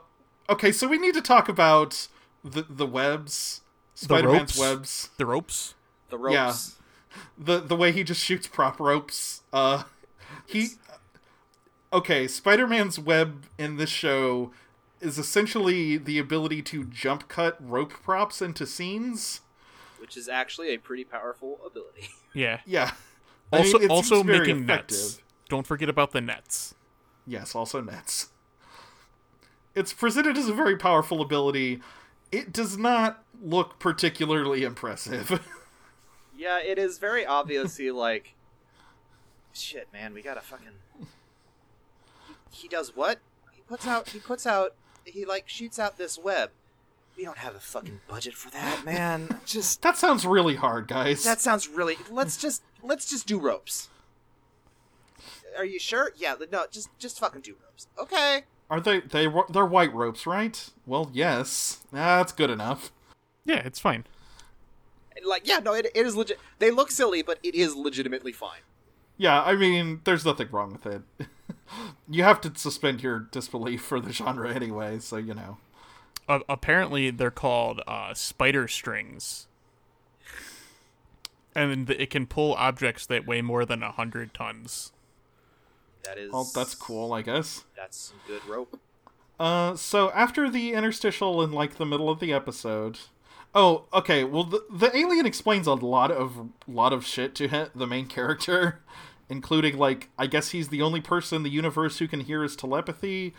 [0.50, 2.08] okay, so we need to talk about
[2.44, 3.62] the the webs.
[3.96, 5.10] Spider-Man's webs.
[5.18, 5.76] The ropes.
[6.10, 6.34] the ropes.
[6.34, 7.18] Yeah.
[7.38, 9.42] the the way he just shoots prop ropes.
[9.54, 9.84] Uh,
[10.46, 10.70] he
[11.92, 12.28] okay.
[12.28, 14.52] Spider Man's web in this show
[15.00, 19.42] is essentially the ability to jump cut rope props into scenes.
[20.04, 22.10] Which is actually a pretty powerful ability.
[22.34, 22.60] Yeah.
[22.66, 22.92] Yeah.
[23.54, 24.98] I mean, Also it also making effective.
[24.98, 25.22] nets.
[25.48, 26.76] Don't forget about the nets.
[27.26, 28.30] Yes, also nets.
[29.76, 31.80] It's presented as a very powerful ability.
[32.34, 35.40] It does not look particularly impressive.
[36.38, 38.34] Yeah, it is very obviously like,
[39.54, 40.14] shit, man.
[40.14, 40.68] We gotta fucking.
[42.50, 43.20] He, he does what?
[43.54, 44.10] He puts out.
[44.10, 44.74] He puts out.
[45.06, 46.50] He like shoots out this web.
[47.18, 49.40] We don't have a fucking budget for that, man.
[49.46, 51.24] Just that sounds really hard, guys.
[51.24, 51.98] that sounds really.
[52.10, 53.90] Let's just let's just do ropes.
[55.58, 56.12] Are you sure?
[56.16, 56.36] Yeah.
[56.52, 57.88] No, just just fucking do ropes.
[58.00, 58.44] Okay.
[58.70, 60.70] Are they they they're white ropes, right?
[60.88, 61.86] Well, yes.
[61.92, 62.92] That's good enough.
[63.46, 64.06] Yeah, it's fine.
[65.24, 66.40] Like yeah, no, it, it is legit.
[66.60, 68.62] They look silly, but it is legitimately fine.
[69.18, 71.02] Yeah, I mean, there's nothing wrong with it.
[72.10, 75.58] you have to suspend your disbelief for the genre anyway, so you know.
[76.28, 79.48] Uh, apparently, they're called uh, spider strings,
[81.54, 84.94] and it can pull objects that weigh more than a hundred tons.
[86.04, 86.32] That is.
[86.32, 87.64] Well, that's cool, I guess.
[87.76, 88.80] That's some good rope.
[89.40, 93.00] Uh, so after the interstitial in like the middle of the episode,
[93.56, 94.24] oh, okay.
[94.24, 98.08] Well, the, the alien explains a lot of lot of shit to him, the main
[98.08, 98.80] character,
[99.30, 102.56] including like I guess he's the only person in the universe who can hear his
[102.56, 103.34] telepathy,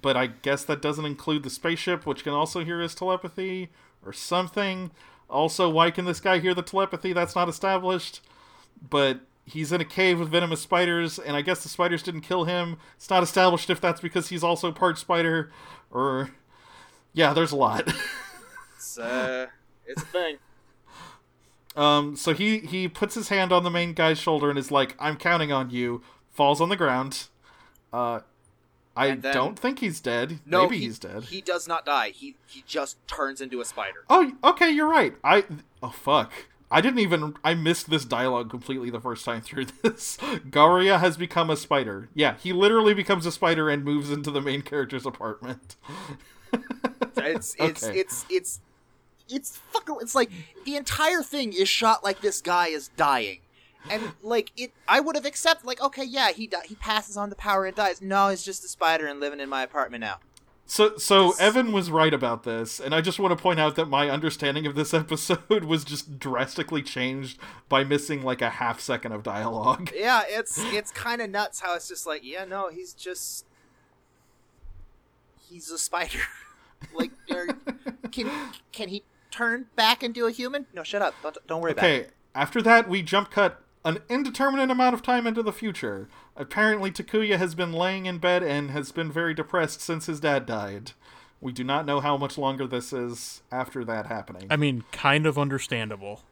[0.00, 3.70] but I guess that doesn't include the spaceship, which can also hear his telepathy
[4.04, 4.90] or something.
[5.30, 7.12] Also, why can this guy hear the telepathy?
[7.12, 8.20] That's not established.
[8.88, 12.44] But he's in a cave with venomous spiders, and I guess the spiders didn't kill
[12.44, 12.76] him.
[12.96, 15.50] It's not established if that's because he's also part spider,
[15.90, 16.30] or
[17.12, 17.92] yeah, there's a lot.
[18.76, 19.46] It's uh,
[19.86, 20.36] it's a thing.
[21.76, 24.94] um, so he he puts his hand on the main guy's shoulder and is like,
[24.98, 27.28] "I'm counting on you." Falls on the ground.
[27.92, 28.20] Uh,
[28.96, 30.38] I then- don't think he's dead.
[30.46, 31.24] No, Maybe he, he's dead.
[31.24, 32.10] He does not die.
[32.10, 34.04] He he just turns into a spider.
[34.08, 35.14] Oh, okay, you're right.
[35.24, 35.44] I
[35.82, 36.32] oh fuck.
[36.70, 40.16] I didn't even I missed this dialogue completely the first time through this.
[40.50, 42.08] Garia has become a spider.
[42.14, 45.76] Yeah, he literally becomes a spider and moves into the main character's apartment.
[47.16, 47.98] It's it's Okay.
[48.00, 48.60] it's it's
[49.28, 49.96] it's fucking.
[50.02, 50.30] It's like
[50.64, 53.38] the entire thing is shot like this guy is dying,
[53.90, 54.72] and like it.
[54.88, 57.76] I would have accepted like okay, yeah, he di- he passes on the power and
[57.76, 58.00] dies.
[58.00, 60.18] No, he's just a spider and living in my apartment now.
[60.66, 63.86] So, so Evan was right about this, and I just want to point out that
[63.86, 69.12] my understanding of this episode was just drastically changed by missing like a half second
[69.12, 69.90] of dialogue.
[70.04, 73.46] Yeah, it's it's kind of nuts how it's just like, yeah, no, he's just
[75.48, 76.18] he's a spider.
[76.94, 77.46] like, are,
[78.10, 78.30] can
[78.72, 80.66] can he turn back into a human?
[80.74, 81.14] No, shut up.
[81.22, 82.00] Don't don't worry about it.
[82.00, 86.08] Okay, after that, we jump cut an indeterminate amount of time into the future.
[86.36, 90.46] Apparently, Takuya has been laying in bed and has been very depressed since his dad
[90.46, 90.92] died.
[91.40, 94.46] We do not know how much longer this is after that happening.
[94.48, 96.22] I mean, kind of understandable.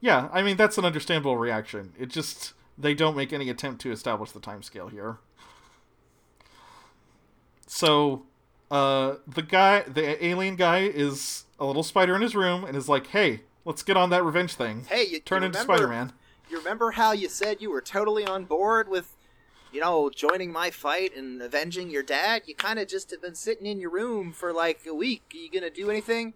[0.00, 1.92] Yeah, I mean that's an understandable reaction.
[1.98, 5.18] It just they don't make any attempt to establish the timescale here.
[7.66, 8.24] So,
[8.70, 12.88] uh, the guy, the alien guy, is a little spider in his room and is
[12.88, 14.86] like, "Hey, let's get on that revenge thing.
[14.88, 16.14] Hey, you Turn you into Spider-Man."
[16.50, 19.16] You remember how you said you were totally on board with,
[19.72, 22.42] you know, joining my fight and avenging your dad?
[22.46, 25.22] You kind of just have been sitting in your room for like a week.
[25.32, 26.34] Are you gonna do anything?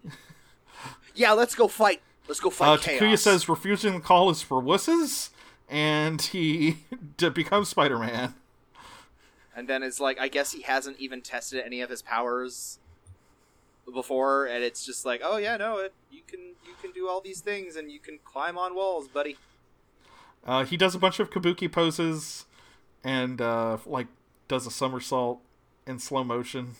[1.15, 2.01] yeah, let's go fight.
[2.27, 3.21] Let's go Uh, fight Takuya chaos.
[3.23, 5.29] says refusing the call is for wusses,
[5.69, 6.77] and he
[7.17, 8.35] becomes Spider-Man.
[9.55, 12.79] and then it's like I guess he hasn't even tested any of his powers
[13.93, 17.19] before, and it's just like, oh yeah, no, it, you can you can do all
[17.19, 19.35] these things, and you can climb on walls, buddy.
[20.45, 22.45] Uh, he does a bunch of kabuki poses,
[23.03, 24.07] and uh, like
[24.47, 25.41] does a somersault
[25.87, 26.75] in slow motion.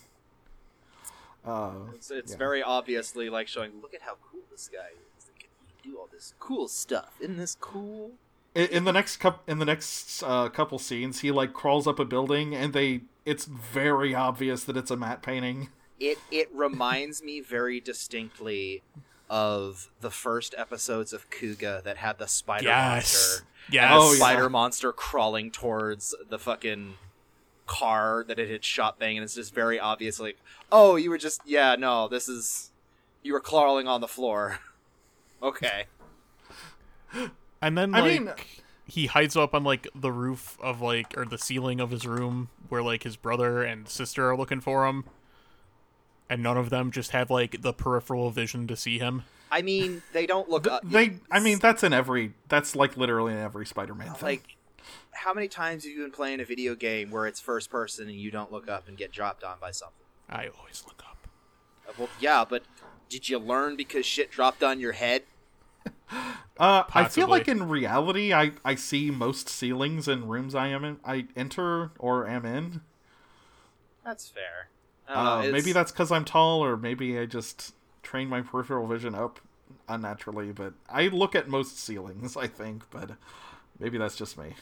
[1.46, 2.38] Uh, It's, it's Yeah.
[2.38, 5.26] very obviously like showing, look at how cool this guy is.
[5.36, 7.14] He can do all this cool stuff.
[7.20, 8.12] Isn't this cool?
[8.56, 12.00] in, in the next cup, in the next uh, couple scenes, he like crawls up
[12.00, 15.70] a building, and they it's very obvious that it's a matte painting.
[16.00, 18.82] It it reminds me very distinctly
[19.30, 23.14] of the first episodes of Kuuga that had the spider Yes.
[23.14, 23.46] monster.
[23.72, 23.84] Yes.
[23.92, 24.18] and the Oh, yeah.
[24.18, 26.96] spider monster crawling towards the fucking
[27.68, 30.38] car that it had shot thing, and it's just very obvious like,
[30.72, 32.72] oh, you were just yeah, no, this is
[33.24, 34.60] you were crawling on the floor.
[35.44, 35.86] okay.
[37.62, 38.34] And then I like mean-
[38.88, 42.50] he hides up on like the roof of like or the ceiling of his room
[42.70, 45.06] where like his brother and sister are looking for him.
[46.30, 49.24] And none of them just have like the peripheral vision to see him.
[49.58, 50.82] I mean, they don't look up.
[50.84, 54.22] They, I mean, that's in every, that's like literally in every Spider-Man thing.
[54.24, 54.44] like
[55.12, 58.18] how many times have you been playing a video game where it's first person and
[58.18, 59.96] you don't look up and get dropped on by something?
[60.30, 61.18] I always look up.
[61.88, 62.64] Uh, Well, yeah, but
[63.08, 65.24] did you learn because shit dropped on your head?
[66.58, 70.86] Uh, I feel like in reality, I, I see most ceilings in rooms I am
[70.86, 72.80] in, I enter or am in.
[74.06, 74.70] That's fair.
[75.10, 77.74] I Uh, know, maybe that's because I'm tall, or maybe I just
[78.06, 79.40] train my peripheral vision up
[79.90, 80.52] unnaturally.
[80.52, 82.84] But I look at most ceilings, I think.
[82.90, 83.12] But
[83.80, 84.54] maybe that's just me.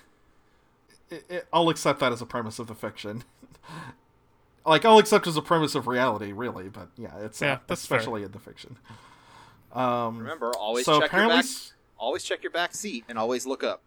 [1.10, 3.24] It, it, I'll accept that as a premise of the fiction.
[4.66, 6.70] like I'll accept as a premise of reality, really.
[6.70, 7.98] But yeah, it's Yeah, uh, that's fair.
[7.98, 8.78] especially in the fiction.
[9.72, 11.46] Um, remember always so check your back.
[11.98, 13.82] Always check your back seat and always look up.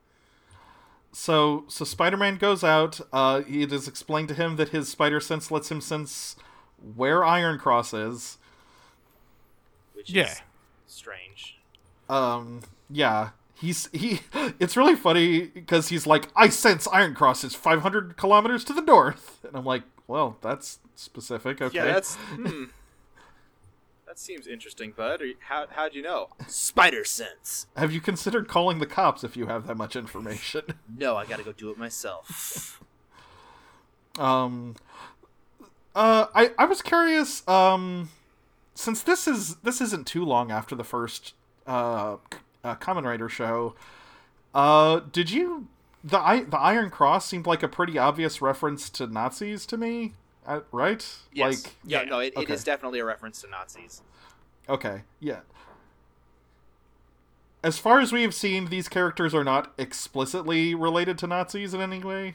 [1.12, 3.00] So so Spider-Man goes out.
[3.12, 6.36] Uh, it is explained to him that his spider sense lets him sense
[6.94, 8.38] where Iron Cross is.
[10.06, 10.30] Which Yeah.
[10.32, 10.42] is
[10.86, 11.58] strange.
[12.08, 14.20] Um, yeah, he's he.
[14.60, 18.80] It's really funny because he's like, I sense Iron Cross is 500 kilometers to the
[18.82, 21.60] north, and I'm like, well, that's specific.
[21.60, 21.76] Okay.
[21.76, 22.64] Yeah, that's hmm.
[24.06, 25.20] That seems interesting, bud.
[25.20, 26.28] You, how how'd you know?
[26.46, 27.66] Spider sense.
[27.76, 30.62] Have you considered calling the cops if you have that much information?
[30.98, 32.80] No, I gotta go do it myself.
[34.18, 34.76] Um,
[35.94, 37.46] uh, I I was curious.
[37.48, 38.08] Um,
[38.76, 41.34] since this is this isn't too long after the first
[41.66, 42.16] uh,
[42.62, 43.74] uh Kamen Rider show,
[44.54, 45.66] uh, did you
[46.04, 50.12] the I, the Iron Cross seemed like a pretty obvious reference to Nazis to me,
[50.46, 51.04] uh, right?
[51.32, 51.64] Yes.
[51.64, 52.52] Like, yeah, yeah, no, it, it okay.
[52.52, 54.02] is definitely a reference to Nazis.
[54.68, 55.40] okay, yeah.
[57.64, 61.80] As far as we have seen, these characters are not explicitly related to Nazis in
[61.80, 62.34] any way.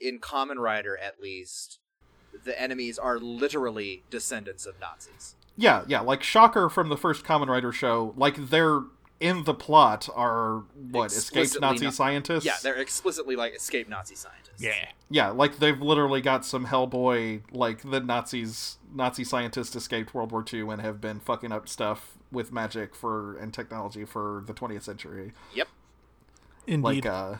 [0.00, 1.78] In Kamen Rider, at least,
[2.44, 5.34] the enemies are literally descendants of Nazis.
[5.56, 8.80] Yeah, yeah, like Shocker from the first Kamen Rider show, like they're
[9.20, 12.44] in the plot are what escaped Nazi na- scientists.
[12.44, 14.60] Yeah, they're explicitly like escaped Nazi scientists.
[14.60, 14.88] Yeah.
[15.10, 20.44] yeah, like they've literally got some Hellboy, like the Nazis, Nazi scientists escaped World War
[20.52, 24.82] II and have been fucking up stuff with magic for and technology for the 20th
[24.82, 25.32] century.
[25.54, 25.68] Yep.
[26.66, 27.04] Indeed.
[27.04, 27.34] Like, uh,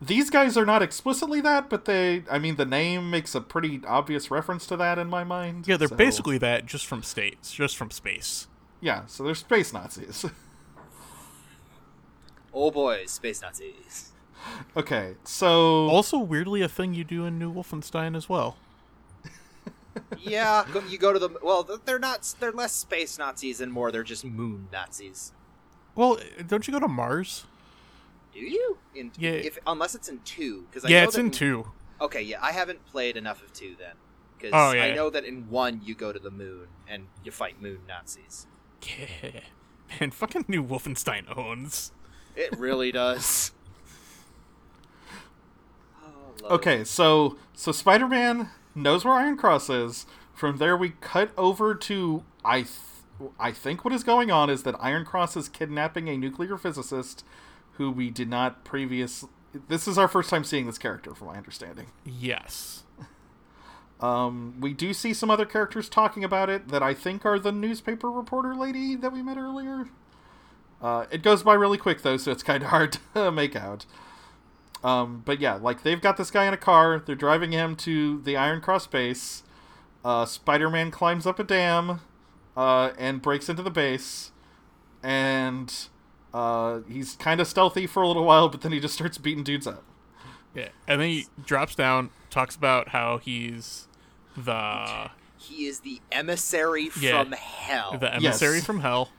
[0.00, 3.80] these guys are not explicitly that, but they, I mean, the name makes a pretty
[3.86, 5.66] obvious reference to that in my mind.
[5.66, 8.46] yeah, they're so- basically that just from states, just from space.
[8.80, 9.06] yeah.
[9.06, 10.24] So they're space Nazis.
[12.58, 14.12] Oh boy, space Nazis.
[14.76, 18.56] okay, so Also, weirdly, a thing you do in New Wolfenstein as well.
[20.20, 21.68] yeah, you go to the well.
[21.84, 22.34] They're not.
[22.40, 23.92] They're less space Nazis and more.
[23.92, 25.32] They're just moon Nazis.
[25.94, 27.44] Well, don't you go to Mars?
[28.38, 28.76] Do you?
[28.94, 29.30] In, Yeah.
[29.30, 31.70] If unless it's in two, because I yeah, it's in two.
[32.00, 33.94] Okay, yeah, I haven't played enough of two then,
[34.36, 34.84] because Oh, yeah.
[34.84, 38.46] I know that in one you go to the moon and you fight moon Nazis.
[38.82, 39.40] Yeah.
[40.00, 41.92] Man, fucking new Wolfenstein owns.
[42.34, 43.52] It really does.
[46.04, 46.54] Oh, love it.
[46.54, 50.06] Okay, so so Spider-Man knows where Iron Cross is.
[50.34, 52.62] From there, we cut over to I.
[52.62, 56.58] Th- I think what is going on is that Iron Cross is kidnapping a nuclear
[56.58, 57.24] physicist,
[57.76, 59.24] who we did not previous.
[59.68, 61.86] This is our first time seeing this character, from my understanding.
[62.04, 62.82] Yes.
[63.98, 67.50] Um, we do see some other characters talking about it that I think are the
[67.50, 69.88] newspaper reporter lady that we met earlier.
[70.82, 73.86] Uh, it goes by really quick though, so it's kind of hard to make out.
[74.84, 77.02] Um, but yeah, like they've got this guy in a car.
[77.04, 79.42] They're driving him to the Iron Cross base.
[80.04, 82.00] Uh, Spider-Man climbs up a dam
[82.56, 84.30] uh, and breaks into the base,
[85.02, 85.88] and
[86.34, 89.44] uh, he's kind of stealthy for a little while, but then he just starts beating
[89.44, 89.82] dudes up.
[90.54, 90.68] Yeah.
[90.88, 93.88] And then he drops down, talks about how he's
[94.36, 97.22] the He is the emissary Yeah.
[97.22, 97.98] from hell.
[97.98, 98.66] the emissary Yes.
[98.66, 99.10] from hell.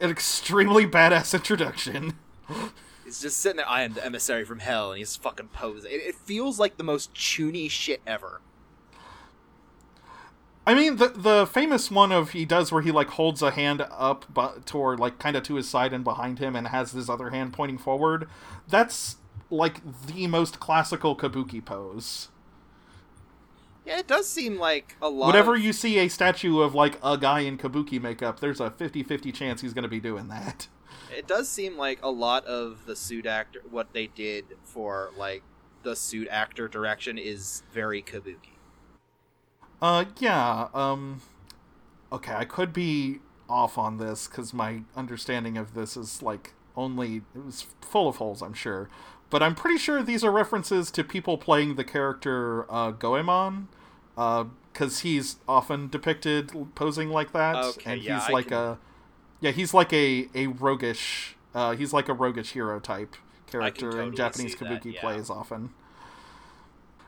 [0.00, 2.14] An extremely badass introduction.
[3.04, 3.68] He's just sitting there.
[3.68, 5.90] I am the emissary from hell, and he's fucking posing.
[5.90, 8.40] It, it feels like the most chuuni shit ever.
[10.66, 13.84] I mean, the the famous one of he does where he like holds a hand
[13.90, 17.08] up but toward like kind of to his side and behind him and has his
[17.08, 18.28] other hand pointing forward.
[18.68, 19.16] That's
[19.50, 22.28] like the most classical kabuki pose.
[23.86, 25.28] Yeah, it does seem like a lot.
[25.28, 28.70] Whenever of- you see a statue of like a guy in kabuki makeup, there's a
[28.70, 30.68] 50-50 chance he's going to be doing that.
[31.16, 35.42] it does seem like a lot of the suit actor, what they did for like
[35.82, 38.52] the suit actor direction is very kabuki.
[39.82, 40.68] Uh, yeah.
[40.74, 41.22] Um,
[42.12, 47.22] okay, I could be off on this because my understanding of this is like only
[47.34, 48.42] it was full of holes.
[48.42, 48.88] I'm sure,
[49.28, 53.68] but I'm pretty sure these are references to people playing the character uh, Goemon,
[54.14, 58.78] because he's often depicted posing like that, Okay, and yeah, he's I like can- a
[59.40, 61.36] yeah, he's like a a roguish.
[61.54, 63.16] Uh, he's like a roguish hero type
[63.50, 65.00] character totally in Japanese see that, kabuki yeah.
[65.00, 65.70] plays often.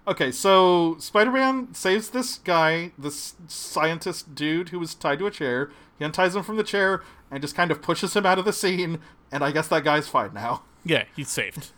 [0.06, 5.70] Okay, so Spider-Man saves this guy, this scientist dude who was tied to a chair.
[5.98, 8.52] He unties him from the chair and just kind of pushes him out of the
[8.52, 8.98] scene.
[9.30, 10.62] And I guess that guy's fine now.
[10.84, 11.70] Yeah, he's saved.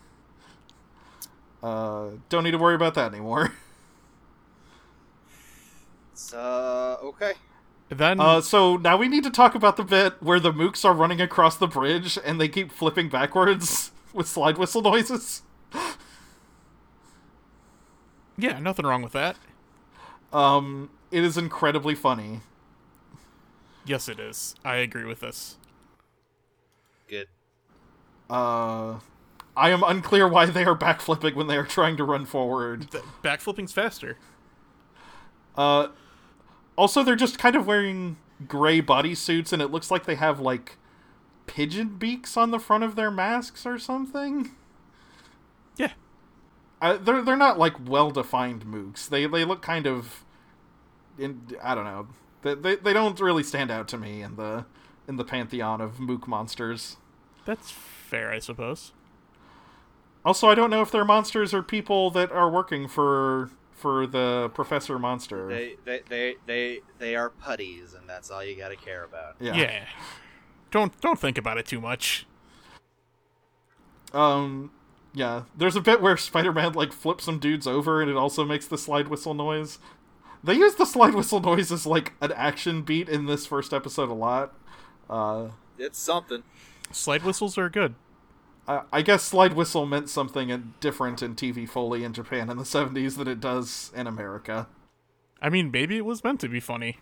[1.62, 3.52] Uh, don't need to worry about that anymore.
[6.32, 7.34] Uh, okay.
[7.90, 10.94] Then Uh, so now we need to talk about the bit where the mooks are
[10.94, 15.42] running across the bridge and they keep flipping backwards with slide whistle noises.
[18.36, 19.36] Yeah, nothing wrong with that.
[20.32, 22.40] Um, it is incredibly funny.
[23.84, 24.54] Yes, it is.
[24.64, 25.56] I agree with this.
[27.08, 27.28] Good.
[28.28, 28.98] Uh,
[29.56, 32.90] I am unclear why they are backflipping when they are trying to run forward.
[32.90, 34.16] The backflipping's faster.
[35.56, 35.88] Uh,
[36.76, 38.16] also, they're just kind of wearing
[38.48, 40.76] gray bodysuits, and it looks like they have like
[41.46, 44.50] pigeon beaks on the front of their masks or something.
[45.76, 45.92] Yeah.
[46.92, 49.08] They're they're not like well defined mooks.
[49.08, 50.24] They they look kind of,
[51.18, 52.08] in I don't know.
[52.42, 54.66] They, they they don't really stand out to me in the
[55.08, 56.96] in the pantheon of mook monsters.
[57.44, 58.92] That's fair, I suppose.
[60.24, 64.50] Also, I don't know if they're monsters or people that are working for for the
[64.54, 65.48] Professor Monster.
[65.48, 69.36] They they they they they are putties, and that's all you got to care about.
[69.40, 69.54] yeah.
[69.54, 69.84] Yeah.
[70.70, 72.26] Don't don't think about it too much.
[74.12, 74.70] Um,
[75.14, 75.44] yeah.
[75.56, 78.76] There's a bit where Spider-Man like flips some dudes over, and it also makes the
[78.76, 79.78] slide whistle noise.
[80.42, 84.10] They use the slide whistle noise as like an action beat in this first episode
[84.10, 84.54] a lot.
[85.08, 85.48] Uh,
[85.78, 86.42] It's something.
[86.92, 87.94] Slide whistles are good.
[88.68, 92.64] I, I guess slide whistle meant something different in TV Foley in Japan in the
[92.64, 94.66] 70s than it does in America.
[95.40, 96.98] I mean, maybe it was meant to be funny.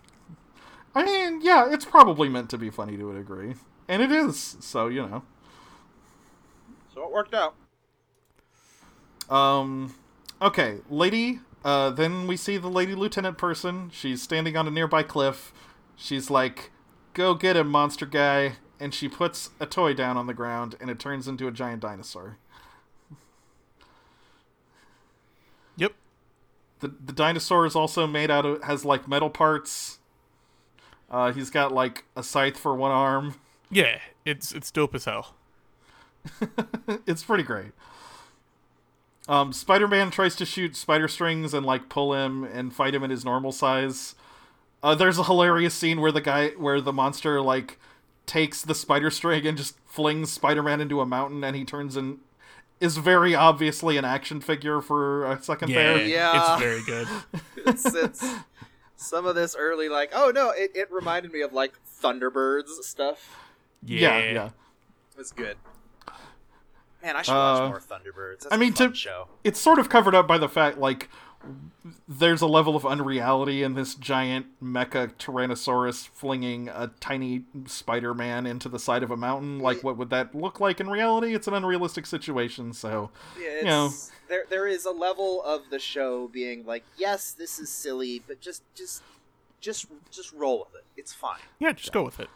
[0.95, 3.55] I mean, yeah, it's probably meant to be funny to a degree,
[3.89, 4.57] and it is.
[4.61, 5.23] So you know.
[6.95, 7.55] So it worked out.
[9.29, 9.95] Um,
[10.41, 11.41] okay, lady.
[11.65, 13.91] Uh, then we see the lady lieutenant person.
[13.93, 15.53] She's standing on a nearby cliff.
[15.97, 16.71] She's like,
[17.15, 20.91] "Go get him, monster guy!" And she puts a toy down on the ground, and
[20.91, 22.39] it turns into a giant dinosaur.
[25.77, 25.93] Yep.
[26.81, 29.99] the The dinosaur is also made out of has like metal parts.
[31.11, 33.37] Uh, he's got like a scythe for one arm.
[33.71, 35.35] Yeah, it's it's dope as hell.
[37.07, 37.73] it's pretty great.
[39.29, 43.11] Um, Spider-Man tries to shoot spider strings and like pull him and fight him in
[43.11, 44.15] his normal size,
[44.83, 47.79] Uh, there's a hilarious scene where the guy, where the monster like
[48.27, 52.19] takes the spider string and just flings Spider-Man into a mountain, and he turns and
[52.81, 56.07] is very obviously an action figure for a second Yeah, there.
[56.07, 56.55] Yeah.
[56.57, 57.07] it's very good.
[57.67, 58.35] it's, it's
[58.97, 63.37] some of this early like oh no it, it reminded me of like thunderbirds stuff
[63.85, 64.47] Yeah, yeah, yeah.
[64.47, 65.57] it was good
[67.03, 68.41] man i should watch Uh, more thunderbirds.
[68.41, 69.29] That's I mean, a fun to- show.
[69.45, 71.09] It's sort of covered up by the fact like
[72.07, 78.69] there's a level of unreality in this giant mecha tyrannosaurus flinging a tiny spider-man into
[78.69, 79.59] the side of a mountain.
[79.59, 81.35] Like what would that look like in reality?
[81.35, 83.91] It's an unrealistic situation so yeah, it's, you know.
[84.29, 88.41] there there is a level of the show being like yes this is silly but
[88.41, 89.03] just just
[89.61, 90.85] just just roll with it.
[90.97, 91.41] It's fine.
[91.59, 91.73] Yeah.
[91.73, 92.29] Just go with it.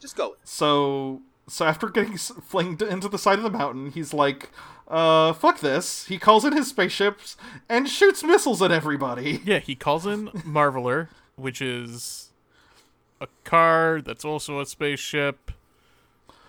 [0.00, 0.48] just go with it.
[0.48, 4.50] So so after getting flinged into the side of the mountain he's like
[4.88, 7.36] uh fuck this he calls in his spaceships
[7.68, 12.30] and shoots missiles at everybody Yeah, he calls in Marveler, which is
[13.20, 15.52] a car that's also a spaceship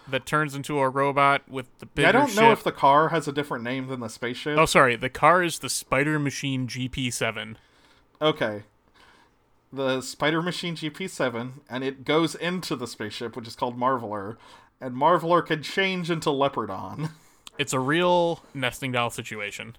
[0.08, 2.42] that turns into a robot with the bigger Yeah, I don't ship.
[2.42, 4.58] know if the car has a different name than the spaceship.
[4.58, 4.96] Oh, sorry.
[4.96, 7.56] The car is the Spider Machine GP7.
[8.22, 8.64] Okay.
[9.72, 14.36] The Spider Machine GP7, and it goes into the spaceship, which is called Marveler,
[14.82, 17.12] and Marveler can change into Leopardon.
[17.58, 19.76] It's a real nesting doll situation.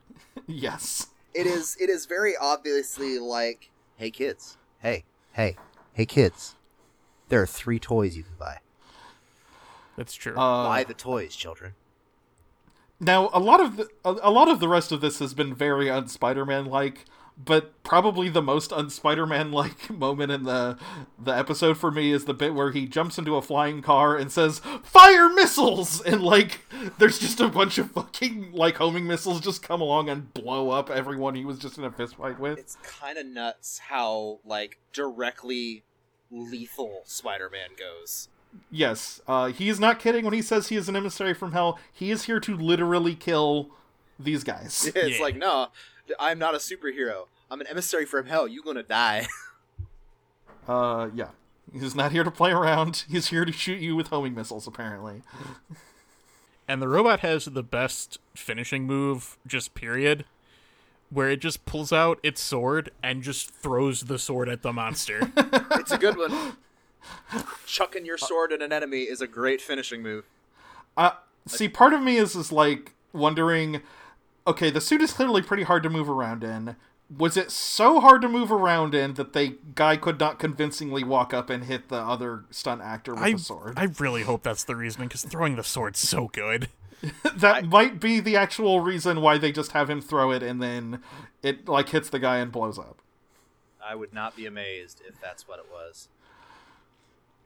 [0.47, 1.09] yes.
[1.35, 5.57] it is it is very obviously like hey kids hey hey
[5.95, 6.55] hey kids
[7.29, 8.59] there are three toys you can buy
[9.97, 10.35] That's true.
[10.35, 11.73] Uh, buy the toys children
[13.01, 15.53] now a lot of the, a, a lot of the rest of this has been
[15.55, 17.07] very un-Spider-Man like,
[17.45, 20.79] but probably the most un-Spider-Man like moment in the
[21.19, 24.31] the episode for me is the bit where he jumps into a flying car and
[24.31, 26.61] says fire missiles and like
[26.99, 30.91] there's just a bunch of fucking like homing missiles just come along and blow up
[30.91, 32.59] everyone he was just in a fist fight with.
[32.59, 35.83] it's kind of nuts how like directly
[36.31, 38.29] lethal spider-man goes
[38.71, 41.79] Yes, uh, he is not kidding when he says he is an emissary from hell.
[41.91, 43.71] He is here to literally kill
[44.21, 44.91] these guys.
[44.95, 45.23] it's Yeah.
[45.25, 45.69] like no
[46.21, 49.27] i'm not a superhero i'm an emissary from hell You're gonna die
[50.69, 51.29] Uh, yeah.
[51.73, 53.05] He's not here to play around.
[53.11, 55.23] He's here to shoot you with homing missiles, apparently.
[56.69, 60.25] and the robot has the best finishing move, just period,
[61.11, 65.33] where it just pulls out its sword and just throws the sword at the monster.
[65.37, 66.57] it's a good one
[67.67, 70.25] chucking your sword at an enemy is a great finishing move
[70.97, 71.11] Uh,
[71.49, 73.83] see, part of me is, is like wondering
[74.47, 76.77] okay, the suit is clearly pretty hard to move around in.
[77.19, 81.35] Was it so hard to move around in that the guy could not convincingly walk
[81.35, 83.75] up and hit the other stunt actor with I, the sword?
[83.77, 86.69] I really hope that's the reasoning, because throwing the sword's so good.
[87.37, 91.03] that might be the actual reason why they just have him throw it and then
[91.43, 92.99] it like hits the guy and blows up.
[93.85, 96.09] i would not be amazed if that's what it was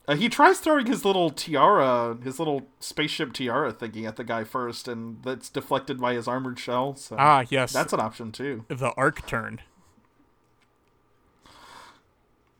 [0.07, 4.43] Uh, he tries throwing his little tiara, his little spaceship tiara thingy at the guy
[4.45, 6.95] first, and that's deflected by his armored shell.
[6.95, 7.73] So Ah, yes.
[7.73, 8.63] that's an option too.
[8.69, 9.59] the arc turn.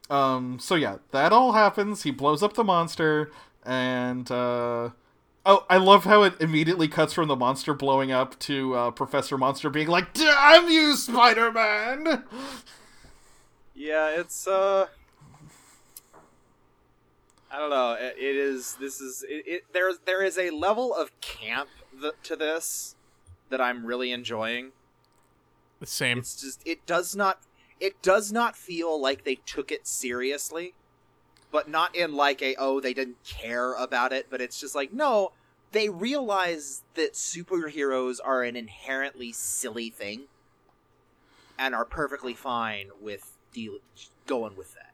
[0.09, 2.03] Um, so yeah, that all happens.
[2.03, 3.29] He blows up the monster,
[3.65, 4.89] and uh,
[5.45, 9.37] oh, I love how it immediately cuts from the monster blowing up to uh, Professor
[9.37, 12.23] Monster being like, "Damn you, Spider Man!"
[13.75, 14.87] Yeah, it's uh
[17.51, 17.93] I don't know.
[17.93, 21.69] It, it is this is it, it there there is a level of camp
[21.99, 22.95] th- to this
[23.49, 24.71] that I'm really enjoying.
[25.79, 26.19] The same.
[26.19, 27.41] It's just it does not
[27.79, 30.73] it does not feel like they took it seriously,
[31.51, 34.91] but not in like a oh they didn't care about it, but it's just like
[34.91, 35.31] no,
[35.71, 40.23] they realize that superheroes are an inherently silly thing
[41.57, 43.79] and are perfectly fine with deal-
[44.25, 44.93] going with that.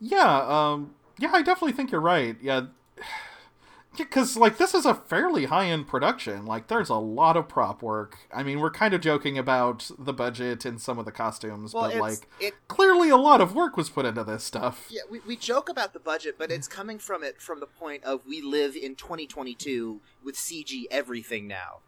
[0.00, 2.36] Yeah, um, yeah, I definitely think you're right.
[2.40, 2.66] Yeah,
[3.98, 6.46] because like this is a fairly high end production.
[6.46, 8.18] Like, there's a lot of prop work.
[8.34, 11.90] I mean, we're kind of joking about the budget and some of the costumes, Well,
[11.90, 14.86] but like, it clearly a lot of work was put into this stuff.
[14.90, 18.02] yeah, we, we joke about the budget, but it's coming from it from the point
[18.04, 21.80] of we live in 2022 with CG everything now,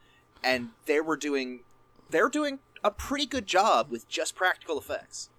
[0.45, 1.61] and they were doing
[2.11, 5.31] they're doing a pretty good job with just practical effects.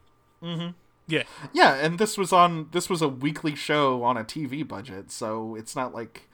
[0.42, 0.72] Mm-hmm.
[1.08, 1.24] Yeah.
[1.52, 5.56] Yeah, and this was on this was a weekly show on a TV budget, so
[5.56, 6.30] it's not like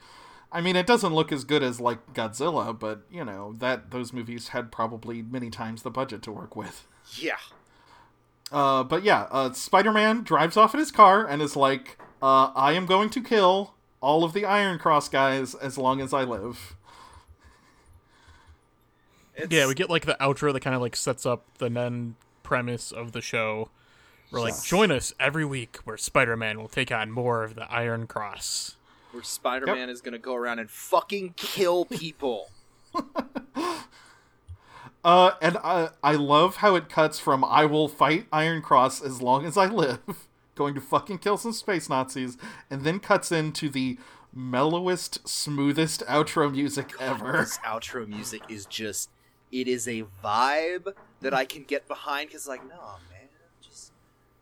[0.52, 4.14] I mean, it doesn't look as good as like Godzilla, but you know, that those
[4.14, 6.88] movies had probably many times the budget to work with.
[7.16, 7.38] Yeah,
[8.52, 12.74] Uh, but yeah, uh, Spider-Man drives off in his car and is like, uh, "I
[12.74, 16.76] am going to kill all of the Iron Cross guys as long as I live."
[19.36, 22.16] it's, Yeah, we get like the outro that kind of like sets up the then
[22.44, 23.70] premise of the show,
[24.32, 27.72] We're like, join us every week where Spider Man will take on more of the
[27.72, 28.76] Iron Cross.
[29.12, 32.50] Where Spider Man is gonna go around and fucking kill people.
[35.04, 39.22] Uh, and I I love how it cuts from I will fight Iron Cross as
[39.22, 42.38] long as I live, going to fucking kill some space Nazis,
[42.70, 43.98] and then cuts into the
[44.34, 47.38] mellowest, smoothest outro music ever.
[47.38, 49.10] This outro music is just
[49.52, 53.19] it is a vibe that I can get behind because like, no man, just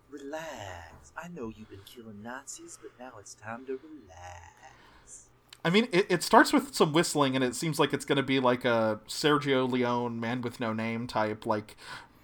[0.09, 1.11] relax.
[1.17, 5.29] I know you've been killing Nazis, but now it's time to relax.
[5.65, 8.23] I mean, it, it starts with some whistling, and it seems like it's going to
[8.23, 11.75] be like a Sergio Leone Man with No Name type, like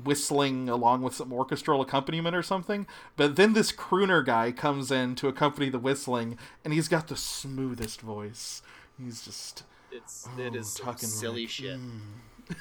[0.03, 2.87] whistling along with some orchestral accompaniment or something.
[3.15, 7.17] But then this crooner guy comes in to accompany the whistling, and he's got the
[7.17, 8.61] smoothest voice.
[8.97, 9.63] He's just.
[9.91, 11.77] It's Oh, is some talking silly like- shit.
[11.79, 11.97] Hmm.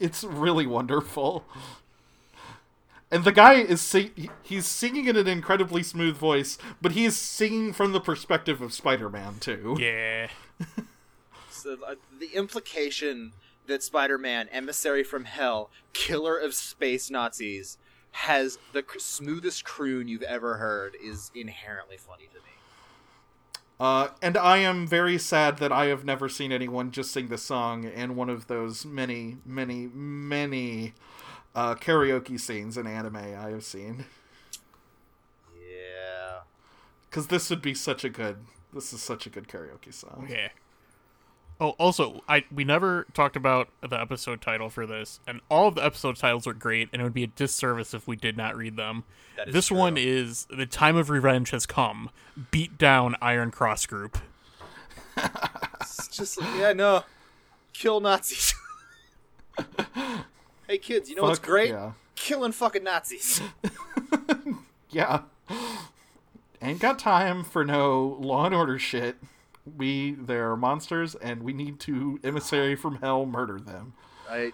[0.00, 1.44] It's really wonderful.
[3.10, 7.16] And the guy is sing- he's singing in an incredibly smooth voice, but he is
[7.16, 9.76] singing from the perspective of Spider-Man too.
[9.78, 10.28] Yeah.
[11.50, 13.32] So uh, the implication
[13.66, 17.76] that Spider-Man, emissary from hell, killer of space Nazis,
[18.12, 23.60] has the c- smoothest croon you've ever heard is inherently funny to me.
[23.80, 27.42] Uh, and I am very sad that I have never seen anyone just sing this
[27.42, 30.94] song in one of those many, many, many
[31.56, 34.04] uh, karaoke scenes in anime I have seen.
[35.58, 36.40] Yeah.
[37.08, 38.36] Because this would be such a good.
[38.72, 40.28] This is such a good karaoke song.
[40.30, 40.48] Yeah.
[41.58, 45.74] Oh, also, I we never talked about the episode title for this, and all of
[45.74, 48.54] the episode titles are great, and it would be a disservice if we did not
[48.54, 49.04] read them.
[49.50, 49.78] This true.
[49.78, 52.10] one is "The Time of Revenge Has Come."
[52.50, 54.18] Beat down Iron Cross Group.
[55.80, 57.04] It's just yeah, no.
[57.72, 58.54] Kill Nazis.
[60.68, 61.70] hey kids, you know what's great?
[61.70, 61.92] Yeah.
[62.14, 63.40] Killing fucking Nazis.
[64.90, 65.22] Yeah.
[66.62, 69.16] Ain't got time for no Law and Order shit.
[69.76, 73.92] We, they're monsters, and we need to emissary from hell murder them.
[74.28, 74.52] I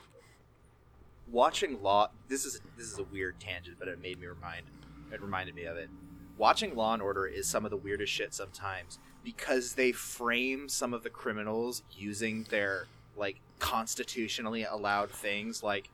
[1.30, 2.08] watching Law.
[2.28, 4.66] This is this is a weird tangent, but it made me remind.
[5.12, 5.90] It reminded me of it.
[6.38, 10.92] Watching Law and Order is some of the weirdest shit sometimes because they frame some
[10.92, 12.86] of the criminals using their
[13.16, 15.90] like constitutionally allowed things like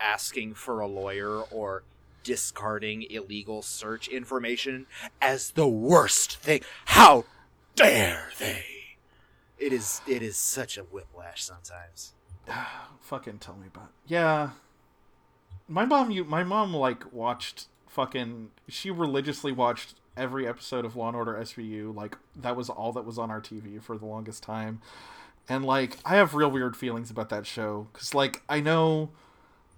[0.00, 1.82] asking for a lawyer or
[2.22, 4.86] discarding illegal search information
[5.20, 6.62] as the worst thing.
[6.86, 7.24] How
[7.76, 8.64] dare they?
[9.58, 12.14] It is it is such a whiplash sometimes.
[13.00, 14.50] fucking tell me about yeah
[15.68, 21.08] my mom you my mom like watched fucking she religiously watched every episode of law
[21.08, 24.42] and order svu like that was all that was on our tv for the longest
[24.42, 24.80] time
[25.48, 29.10] and like i have real weird feelings about that show because like i know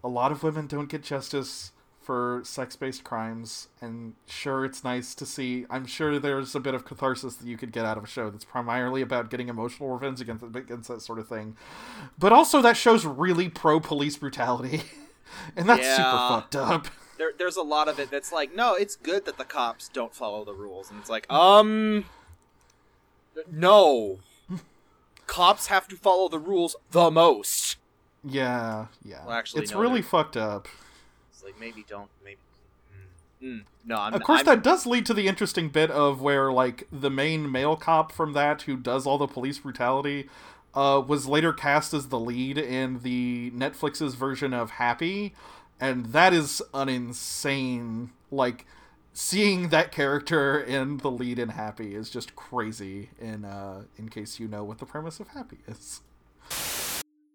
[0.06, 5.26] a lot of women don't get justice for sex-based crimes and sure it's nice to
[5.26, 8.06] see i'm sure there's a bit of catharsis that you could get out of a
[8.06, 11.56] show that's primarily about getting emotional revenge against, against that sort of thing.
[12.16, 14.82] But also that show's really pro police brutality
[15.56, 16.88] and that's super fucked up.
[17.18, 20.14] There, there's a lot of it that's like, no, it's good that the cops don't
[20.14, 22.04] follow the rules, and it's like, um,
[23.50, 24.18] no,
[25.26, 27.78] cops have to follow the rules the most.
[28.28, 30.68] Yeah yeah Well, actually, it's no, really fucked up
[31.30, 32.38] It's like maybe don't maybe.
[33.42, 33.64] Mm.
[33.84, 36.88] No, I'm of course I'm, that does lead to the interesting bit of where like
[36.90, 40.28] the main male cop from that who does all the police brutality
[40.74, 45.34] uh, was later cast as the lead in the netflix's version of happy
[45.78, 48.64] and that is an insane like
[49.12, 54.40] seeing that character in the lead in happy is just crazy in uh in case
[54.40, 56.00] you know what the premise of happy is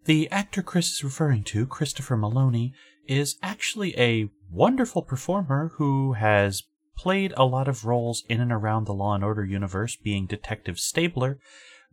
[0.05, 2.73] The actor Chris is referring to, Christopher Meloni,
[3.07, 6.63] is actually a wonderful performer who has
[6.97, 10.79] played a lot of roles in and around the Law and Order universe, being Detective
[10.79, 11.39] Stabler,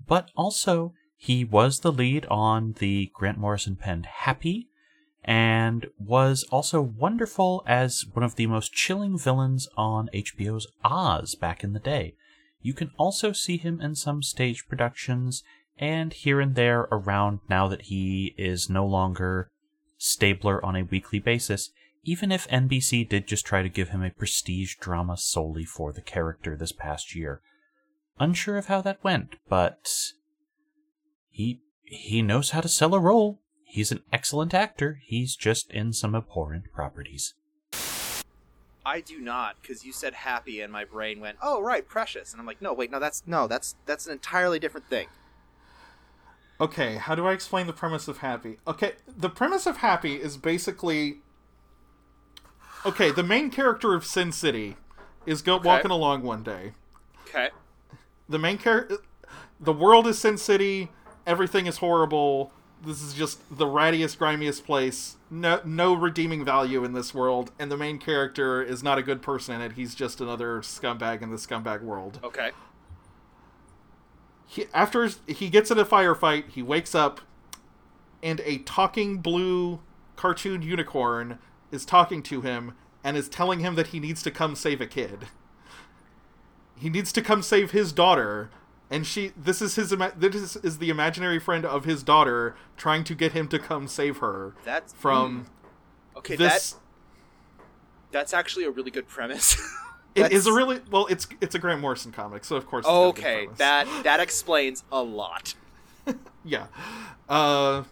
[0.06, 4.68] but also he was the lead on the Grant Morrison penned Happy,
[5.22, 11.62] and was also wonderful as one of the most chilling villains on HBO's Oz back
[11.62, 12.14] in the day.
[12.62, 15.42] You can also see him in some stage productions
[15.78, 19.50] and here and there around now that he is no longer
[19.98, 21.70] Stabler on a weekly basis,
[22.04, 26.00] even if NBC did just try to give him a prestige drama solely for the
[26.00, 27.42] character this past year.
[28.20, 30.12] Unsure of how that went, but
[31.30, 33.40] he he knows how to sell a role.
[33.64, 35.00] He's an excellent actor.
[35.04, 37.34] He's just in some abhorrent properties.
[38.84, 42.40] I do not because you said happy, and my brain went, oh right, precious, and
[42.40, 45.08] I'm like, no, wait, no, that's no, that's that's an entirely different thing.
[46.60, 48.58] Okay, how do I explain the premise of Happy?
[48.66, 51.18] Okay, the premise of Happy is basically
[52.84, 54.76] okay, the main character of Sin City
[55.26, 56.72] is go walking along one day.
[57.28, 57.50] Okay.
[58.28, 58.98] The main character,
[59.60, 60.90] the world is Sin City.
[61.26, 62.52] Everything is horrible.
[62.84, 65.16] This is just the rattiest, grimiest place.
[65.30, 69.20] No, no redeeming value in this world, and the main character is not a good
[69.20, 69.72] person in it.
[69.72, 72.20] He's just another scumbag in the scumbag world.
[72.22, 72.52] Okay.
[74.48, 77.20] He, after he gets in a firefight, he wakes up,
[78.22, 79.80] and a talking blue
[80.16, 81.38] cartoon unicorn
[81.70, 82.72] is talking to him
[83.04, 85.28] and is telling him that he needs to come save a kid.
[86.74, 88.48] He needs to come save his daughter,
[88.90, 89.32] and she.
[89.36, 89.94] This is his.
[90.16, 94.18] This is the imaginary friend of his daughter trying to get him to come save
[94.18, 96.18] her That's from hmm.
[96.18, 96.36] okay.
[96.36, 96.72] this.
[96.72, 96.80] That
[98.10, 99.60] that's actually a really good premise.
[100.26, 101.06] It is a really well.
[101.06, 102.82] It's it's a Grant Morrison comic, so of course.
[102.84, 103.48] it's got a good okay.
[103.56, 105.54] That that explains a lot.
[106.44, 106.68] yeah
[107.28, 107.82] uh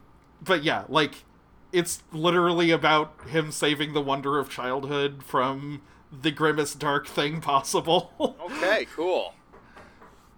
[0.43, 1.25] but yeah like
[1.73, 5.83] it's literally about him saving the wonder of childhood from
[6.23, 8.87] the grimmest dark thing possible Okay.
[8.95, 9.35] Cool.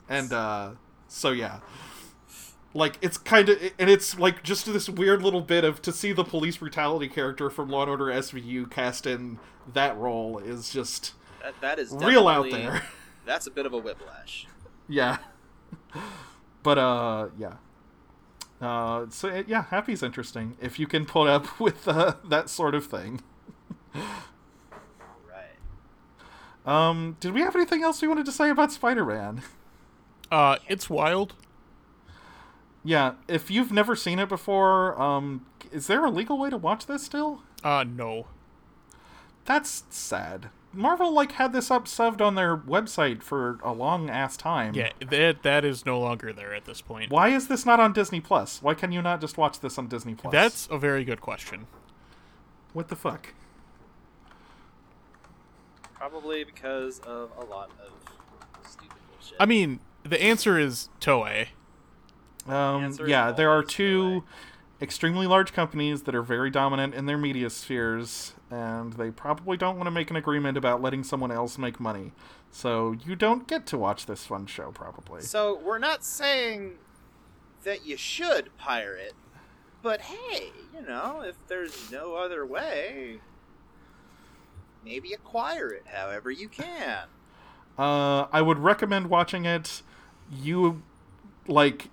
[0.09, 0.71] and uh
[1.07, 1.61] so yeah
[2.75, 6.13] like it's kind of and it's like just this weird little bit of to see
[6.13, 9.39] the police brutality character from law and order svu cast in
[9.73, 11.13] that role is just
[11.43, 12.83] That that is real out there
[13.27, 14.47] That's a bit of a whiplash.
[14.89, 15.19] yeah
[16.63, 17.55] but uh yeah
[18.61, 22.87] uh so yeah happy's interesting if you can put up with uh, that sort of
[22.87, 23.21] thing
[23.95, 25.59] Right.
[26.67, 29.43] um did we have anything else we wanted to say about spider-man
[30.31, 31.35] Uh, it's wild.
[32.85, 36.87] yeah if you've never seen it before um is there a legal way to watch
[36.87, 38.27] this still Uh, no.
[39.45, 44.37] that's sad marvel like had this up subbed on their website for a long ass
[44.37, 47.11] time Yeah, that that is no longer there at this point.
[47.11, 49.89] why is this not on disney plus why can you not just watch this on
[49.89, 51.67] disney plus That's a very good question.
[52.73, 53.35] what the fuck
[55.95, 57.91] Probably because of a lot of
[58.71, 59.37] stupid bullshit.
[59.41, 61.49] I mean, the answer is Toei.
[62.47, 64.23] Um, answer is yeah, there are always two
[64.81, 69.77] extremely large companies that are very dominant in their media spheres, and they probably don't
[69.77, 72.13] want to make an agreement about letting someone else make money.
[72.51, 75.23] So you don't get to watch this fun show, probably.
[75.23, 76.75] So we're not saying
[77.65, 79.15] that you should pirate,
[79.83, 83.21] but hey, you know, if there's no other way,
[84.85, 87.05] maybe acquire it however you can.
[87.77, 89.83] Uh, I would recommend watching it.
[90.31, 90.83] You,
[91.47, 91.91] like,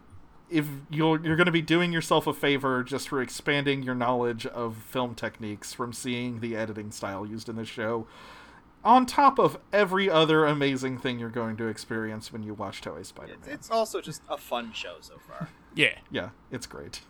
[0.50, 4.46] if you're you're going to be doing yourself a favor just for expanding your knowledge
[4.46, 8.08] of film techniques from seeing the editing style used in the show,
[8.84, 13.06] on top of every other amazing thing you're going to experience when you watch Toei
[13.06, 13.38] Spider-Man.
[13.40, 15.50] It's, it's also just a fun show so far.
[15.78, 15.96] Yeah.
[16.10, 17.02] yeah, it's great.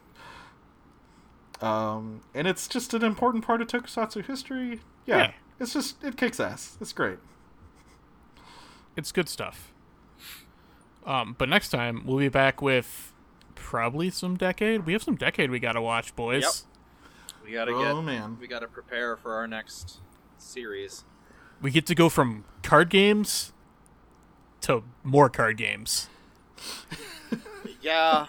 [1.62, 4.82] Um, and it's just an important part of Tokusatsu history.
[5.06, 5.32] Yeah, Yeah.
[5.60, 6.76] it's just it kicks ass.
[6.82, 7.20] It's great.
[8.98, 9.72] It's good stuff.
[11.06, 13.14] Um, but next time we'll be back with
[13.56, 14.86] probably some decade.
[14.86, 16.44] We have some decade we gotta watch, boys.
[16.44, 16.54] Yep.
[17.46, 18.06] We gotta Oh, get.
[18.06, 18.38] man.
[18.40, 20.00] We gotta prepare for our next
[20.38, 21.04] series.
[21.62, 23.54] We get to go from card games
[24.62, 26.10] to more card games.
[27.82, 28.26] Yeah.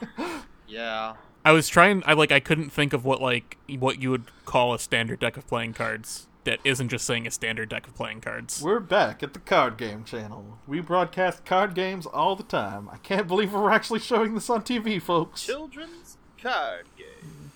[0.69, 1.15] yeah.
[1.43, 2.03] I was trying.
[2.05, 2.31] I like.
[2.31, 5.73] I couldn't think of what like what you would call a standard deck of playing
[5.73, 8.63] cards that isn't just saying a standard deck of playing cards.
[8.63, 10.59] We're back at the card game channel.
[10.67, 12.89] We broadcast card games all the time.
[12.91, 15.45] I can't believe we're actually showing this on TV, folks.
[15.45, 17.51] Children's card game.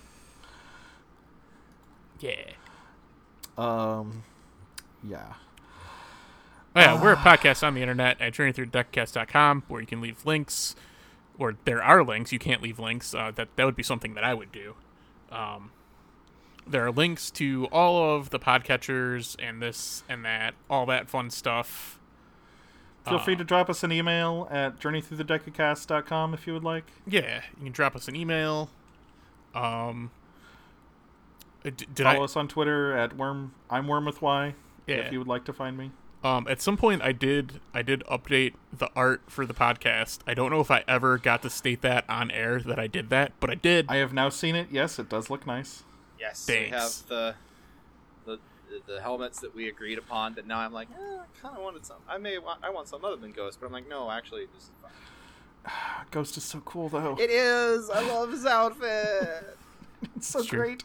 [2.19, 2.51] Yeah.
[3.57, 4.23] Um,
[5.03, 5.33] yeah.
[6.75, 10.75] Oh, yeah, we're a podcast on the internet at journeythroughdeckcast.com where you can leave links,
[11.37, 12.31] or there are links.
[12.31, 13.13] You can't leave links.
[13.13, 14.75] Uh, that that would be something that I would do.
[15.31, 15.71] Um,
[16.67, 21.29] there are links to all of the podcatchers and this and that, all that fun
[21.29, 21.99] stuff.
[23.07, 26.85] Feel free to drop us an email at journeythroughthedecacast.com if you would like.
[27.07, 28.69] Yeah, you can drop us an email.
[29.55, 30.11] Um,
[31.65, 32.23] uh, did Follow I?
[32.23, 33.53] us on Twitter at worm.
[33.69, 34.53] I'm worm with Y.
[34.85, 34.95] Yeah.
[34.97, 35.91] If you would like to find me.
[36.23, 40.19] Um, at some point, I did I did update the art for the podcast.
[40.27, 43.09] I don't know if I ever got to state that on air that I did
[43.09, 43.87] that, but I did.
[43.89, 44.67] I have now seen it.
[44.71, 45.83] Yes, it does look nice.
[46.21, 46.45] Yes.
[46.45, 46.71] Thanks.
[46.71, 47.35] We have the
[48.25, 48.39] the
[48.85, 50.35] the helmets that we agreed upon.
[50.35, 51.97] That now I'm like, eh, I kind of wanted some.
[52.07, 52.63] I may want.
[52.63, 56.05] I want some other than Ghost, but I'm like, no, actually, this is fine.
[56.11, 57.17] Ghost is so cool though.
[57.19, 57.89] It is.
[57.89, 59.57] I love his outfit.
[60.15, 60.83] it's so It's great.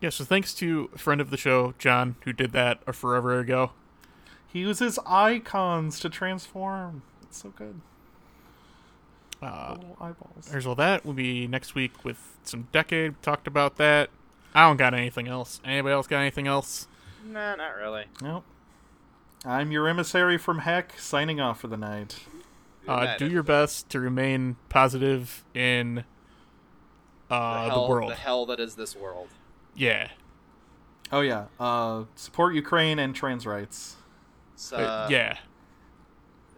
[0.00, 3.38] Yeah, so thanks to a friend of the show, John, who did that a forever
[3.38, 3.70] ago.
[4.46, 7.02] He uses icons to transform.
[7.22, 7.80] It's so good.
[9.42, 10.46] Uh, Little eyeballs.
[10.50, 11.04] there's all that.
[11.04, 13.12] We'll be next week with some decade.
[13.12, 14.10] We Talked about that.
[14.56, 15.60] I don't got anything else.
[15.66, 16.88] Anybody else got anything else?
[17.22, 18.06] Nah, not really.
[18.22, 18.42] Nope.
[19.44, 22.20] I'm your emissary from Heck, signing off for the night.
[22.88, 26.04] Uh, do your best to remain positive in
[27.28, 28.10] uh, the, hell, world.
[28.10, 29.28] the hell that is this world.
[29.74, 30.08] Yeah.
[31.12, 31.46] Oh yeah.
[31.60, 33.96] Uh, support Ukraine and trans rights.
[34.54, 35.36] So, Uh, yeah.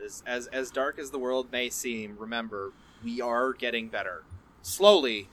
[0.04, 2.72] as, as as dark as the world may seem, remember
[3.02, 4.22] we are getting better,
[4.62, 5.28] slowly,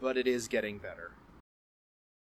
[0.00, 1.10] but it is getting better.